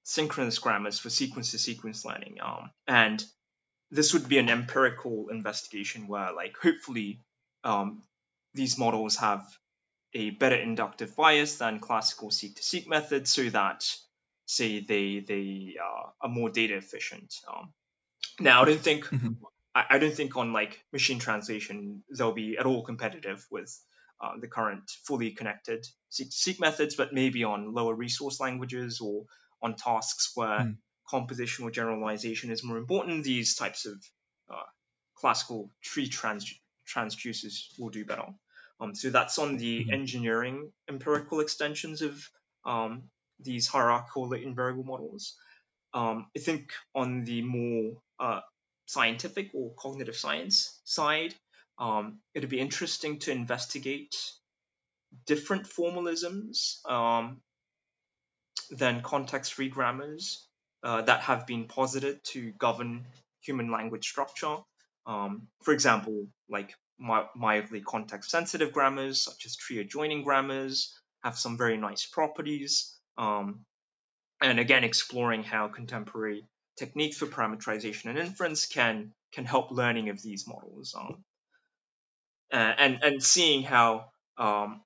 [0.03, 2.37] synchronous grammars for sequence to sequence learning.
[2.43, 3.23] Um, and
[3.91, 7.21] this would be an empirical investigation where, like, hopefully,
[7.63, 8.03] um,
[8.53, 9.45] these models have
[10.13, 13.83] a better inductive bias than classical seq to seq methods, so that,
[14.45, 17.33] say, they they uh, are more data efficient.
[17.47, 17.73] Um,
[18.39, 19.33] now, I don't think mm-hmm.
[19.73, 23.77] I, I, don't think on like machine translation they'll be at all competitive with
[24.21, 29.25] uh, the current fully connected seek methods, but maybe on lower resource languages or
[29.61, 30.77] on tasks where mm.
[31.11, 33.93] compositional generalization is more important, these types of
[34.49, 34.63] uh,
[35.15, 38.27] classical tree trans- transducers will do better.
[38.79, 39.93] Um, so that's on the mm.
[39.93, 42.29] engineering empirical extensions of
[42.65, 43.03] um,
[43.39, 45.35] these hierarchical latent variable models.
[45.93, 48.41] Um, I think on the more uh,
[48.85, 51.33] scientific or cognitive science side,
[51.77, 54.15] um, it'd be interesting to investigate
[55.25, 57.41] different formalisms um,
[58.71, 60.47] than context-free grammars
[60.83, 63.05] uh, that have been posited to govern
[63.41, 64.57] human language structure.
[65.05, 71.77] Um, for example, like mildly context-sensitive grammars, such as tree adjoining grammars, have some very
[71.77, 72.97] nice properties.
[73.17, 73.65] Um,
[74.41, 76.45] and again, exploring how contemporary
[76.77, 80.95] techniques for parameterization and inference can can help learning of these models.
[80.97, 81.23] Um,
[82.51, 84.81] uh, and and seeing how um,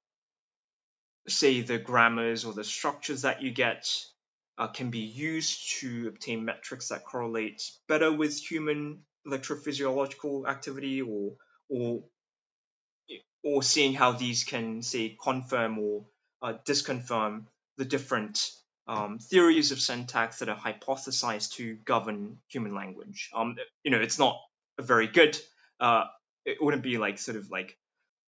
[1.28, 3.88] say the grammars or the structures that you get
[4.58, 11.34] uh, can be used to obtain metrics that correlate better with human electrophysiological activity or
[11.70, 12.04] or
[13.44, 16.06] or seeing how these can say confirm or
[16.42, 17.46] uh, disconfirm
[17.78, 18.52] the different
[18.88, 23.30] um, theories of syntax that are hypothesized to govern human language.
[23.34, 24.40] Um, you know, it's not
[24.78, 25.38] a very good
[25.80, 26.06] uh,
[26.50, 27.78] it wouldn't be like sort of like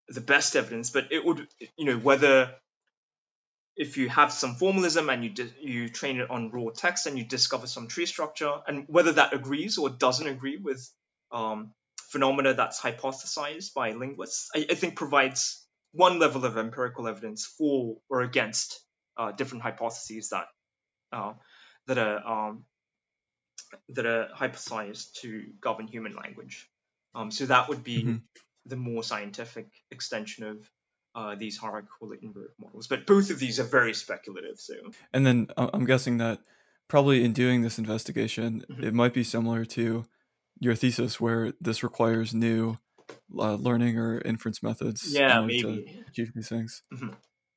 [0.08, 1.48] the best evidence, but it would,
[1.78, 2.54] you know, whether
[3.76, 7.18] if you have some formalism and you di- you train it on raw text and
[7.18, 10.88] you discover some tree structure, and whether that agrees or doesn't agree with
[11.32, 11.74] um,
[12.10, 17.98] phenomena that's hypothesized by linguists, I, I, think provides one level of empirical evidence for
[18.10, 18.82] or against
[19.18, 20.48] uh, different hypotheses that
[21.14, 21.34] uh,
[21.88, 22.66] that are um,
[23.90, 26.70] that are hypothesized to govern human language.
[27.14, 28.16] Um, so that would be mm-hmm.
[28.66, 30.72] the more scientific extension of
[31.14, 32.88] uh, these hierarchical variable models.
[32.88, 34.60] But both of these are very speculative.
[34.60, 34.76] So,
[35.14, 36.40] and then uh, I'm guessing that
[36.88, 38.84] probably in doing this investigation, mm-hmm.
[38.84, 40.06] it might be similar to
[40.60, 42.78] your thesis, where this requires new
[43.38, 45.14] uh, learning or inference methods.
[45.14, 46.84] Yeah, maybe to achieve these things.
[46.94, 47.10] Mm-hmm.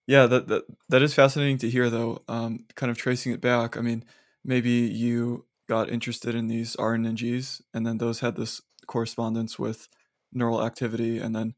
[0.07, 2.22] Yeah, that, that that is fascinating to hear, though.
[2.28, 3.76] Um, kind of tracing it back.
[3.76, 4.05] I mean,
[4.44, 9.89] maybe you got interested in these RNNGs, and then those had this correspondence with
[10.32, 11.55] neural activity, and then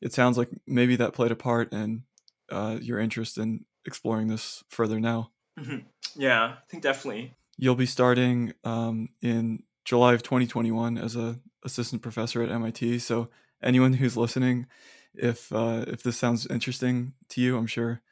[0.00, 2.04] it sounds like maybe that played a part in
[2.50, 5.30] uh, your interest in exploring this further now.
[5.58, 5.86] Mm-hmm.
[6.16, 7.34] Yeah, I think definitely.
[7.56, 12.98] You'll be starting um, in July of 2021 as a assistant professor at MIT.
[12.98, 13.30] So
[13.62, 14.66] anyone who's listening,
[15.14, 18.02] if uh, if this sounds interesting to you, I'm sure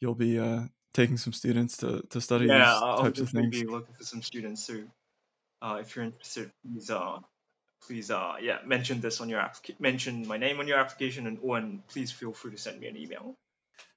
[0.00, 3.50] you'll be uh, taking some students to, to study yeah, these I'll types of things.
[3.50, 4.84] be looking for some students who,
[5.62, 7.18] uh, if you're interested, please uh,
[7.86, 11.38] please uh, yeah mention this on your application, mention my name on your application, and
[11.42, 13.36] or and please feel free to send me an email.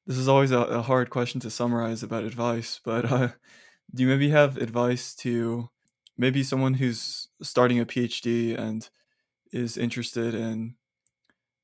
[0.08, 3.30] This is always a, a hard question to summarize about advice, but uh,
[3.94, 5.70] do you maybe have advice to
[6.18, 8.90] maybe someone who's starting a PhD and
[9.52, 10.76] is interested in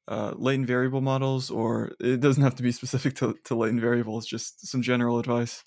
[0.08, 4.26] uh, latent variable models, or it doesn't have to be specific to, to latent variables,
[4.26, 5.64] just some general advice?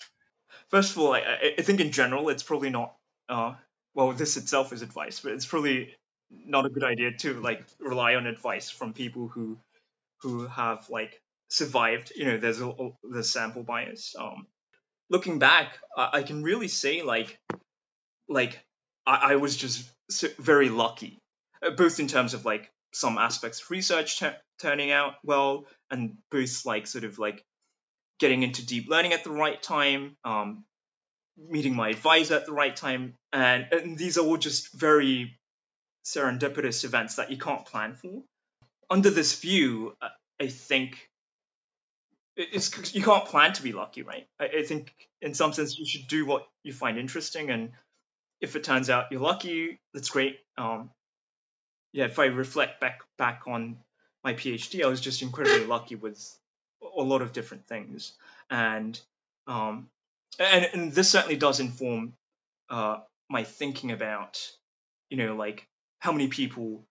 [0.69, 2.95] First of all, I, I think in general, it's probably not,
[3.29, 3.53] uh,
[3.93, 5.95] well, this itself is advice, but it's probably
[6.31, 9.57] not a good idea to like rely on advice from people who
[10.21, 12.73] who have like survived you know there's a,
[13.03, 14.15] the sample bias.
[14.17, 14.47] Um
[15.09, 17.39] looking back I, I, can really say like
[18.27, 18.59] like
[19.05, 19.87] I, I was just
[20.39, 21.19] very lucky
[21.61, 26.17] uh, both in terms of like some aspects of research t- turning out well and
[26.31, 27.43] both like sort of like
[28.19, 30.63] getting into deep learning at the right time um
[31.37, 35.37] meeting my advisor at the right time and, and these are all just very
[36.05, 38.23] serendipitous events that you can't plan for.
[38.89, 41.09] Under this view, uh, I think
[42.37, 44.27] it's you can't plan to be lucky, right?
[44.39, 47.71] I, I think in some sense you should do what you find interesting, and
[48.41, 50.39] if it turns out you're lucky, that's great.
[50.57, 50.91] Um,
[51.93, 53.77] yeah, if I reflect back back on
[54.23, 56.21] my PhD, I was just incredibly lucky with
[56.97, 58.13] a lot of different things,
[58.49, 58.99] and
[59.47, 59.89] um,
[60.37, 62.13] and, and this certainly does inform
[62.69, 62.97] uh,
[63.29, 64.39] my thinking about,
[65.09, 65.67] you know, like
[66.05, 66.85] how many people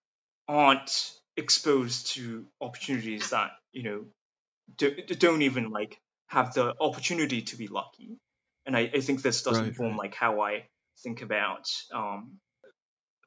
[0.45, 4.05] aren't exposed to opportunities that you know
[4.77, 4.93] do,
[5.23, 5.97] not even like
[6.27, 8.17] have the opportunity to be lucky
[8.65, 9.99] and i, I think this does right, inform right.
[9.99, 10.65] like how i
[11.03, 12.39] think about um,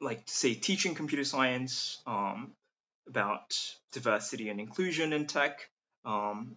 [0.00, 2.52] like say teaching computer science um,
[3.06, 3.56] about
[3.92, 5.68] diversity and inclusion in tech
[6.04, 6.56] um,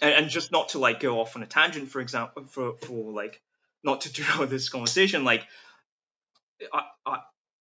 [0.00, 3.12] and, and, just not to like go off on a tangent for example for, for
[3.12, 3.40] like
[3.82, 5.44] not to derail this conversation like
[6.72, 7.18] I, I,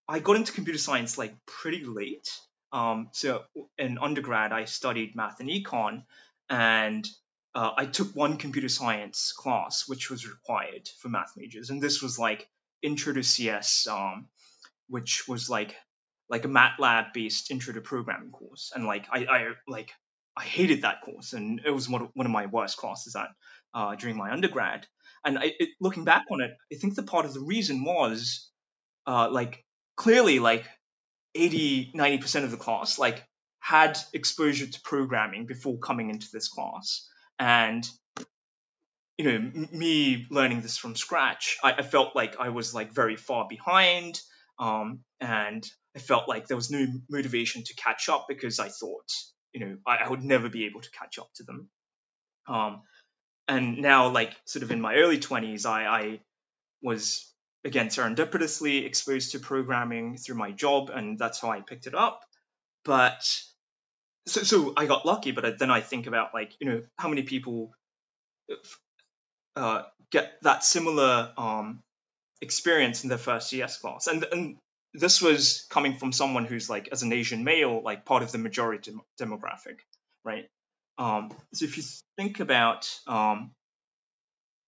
[0.08, 2.30] I got into computer science like pretty late.
[2.72, 3.44] Um, so
[3.78, 6.04] in undergrad, I studied math and econ,
[6.50, 7.08] and
[7.56, 12.02] uh, I took one computer science class, which was required for math majors, and this
[12.02, 12.48] was like
[12.82, 14.28] Intro to CS, um,
[14.88, 15.76] which was like
[16.30, 19.92] like a MATLAB based Intro to Programming course, and like I, I like
[20.38, 23.30] I hated that course, and it was one of, one of my worst classes at
[23.74, 24.86] uh, during my undergrad.
[25.26, 28.50] And I, it, looking back on it, I think the part of the reason was
[29.08, 29.66] uh, like
[29.98, 30.66] clearly like
[31.36, 33.24] 80 90% of the class like
[33.60, 37.06] had exposure to programming before coming into this class.
[37.38, 37.86] And
[39.18, 42.94] you know m- me learning this from scratch I, I, felt like i was like
[42.94, 44.20] very far behind
[44.60, 49.10] um, and i felt like there was no motivation to catch up because i thought
[49.54, 51.70] you know i, I would never be able to catch up to them.
[52.48, 52.82] Um,
[53.48, 56.20] and now like sort of in my early 20s i, I
[56.82, 57.34] was
[57.68, 62.22] again serendipitously exposed to programming through my job and that's how i picked it up.
[62.86, 63.24] But
[64.26, 67.24] so, so i got lucky but then i think about like you know how many
[67.24, 67.72] people
[69.56, 71.82] uh, get that similar um,
[72.42, 74.08] experience in their first cs class.
[74.08, 74.58] And and
[74.94, 78.38] this was coming from someone who's like as an asian male like part of the
[78.38, 79.80] majority dem- demographic
[80.28, 80.50] right?
[81.00, 81.84] Um, so if you
[82.18, 83.52] think about um,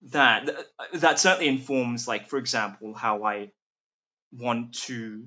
[0.02, 0.50] that
[0.94, 3.52] that certainly informs like for example how i
[4.32, 5.26] want to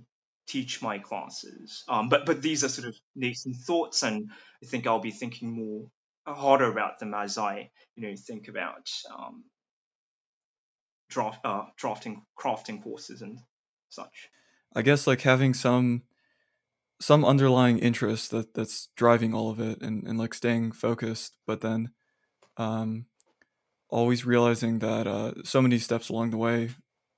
[0.49, 1.85] teach my classes.
[1.89, 4.31] Um, but but these are sort of nascent thoughts and
[4.63, 5.87] i think i'll be thinking more
[6.27, 9.45] harder about them as i you know think about um,
[11.13, 13.39] draft uh, drafting crafting courses and
[13.89, 14.31] such.
[14.75, 16.03] I guess like having some
[17.01, 21.61] some underlying interest that that's driving all of it and, and like staying focused but
[21.61, 21.91] then
[22.57, 23.07] um
[23.93, 26.71] always realizing that uh, so many steps along the way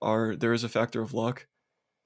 [0.02, 1.46] are there is a factor of luck.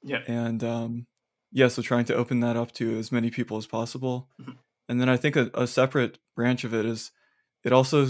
[0.03, 0.23] Yeah.
[0.29, 1.07] And um,
[1.51, 4.29] yeah, so trying to open that up to as many people as possible.
[4.41, 4.57] Mhm.
[4.89, 7.11] And then I think a, a separate branch of it is
[7.65, 8.07] it also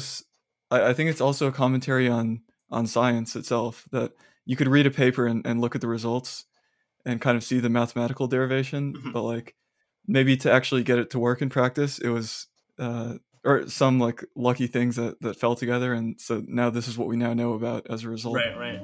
[0.70, 4.12] I think it's also a commentary on on science itself that
[4.44, 6.44] you could read a paper and, and look at the results
[7.06, 9.12] and kind of see the mathematical derivation, Mhm.
[9.12, 9.54] but like
[10.06, 12.46] maybe to actually get it to work in practice, it was
[12.78, 13.14] uh,
[13.48, 17.08] or some like lucky things that, that fell together and so now this is what
[17.08, 18.36] we now know about as a result.
[18.36, 18.78] Right right.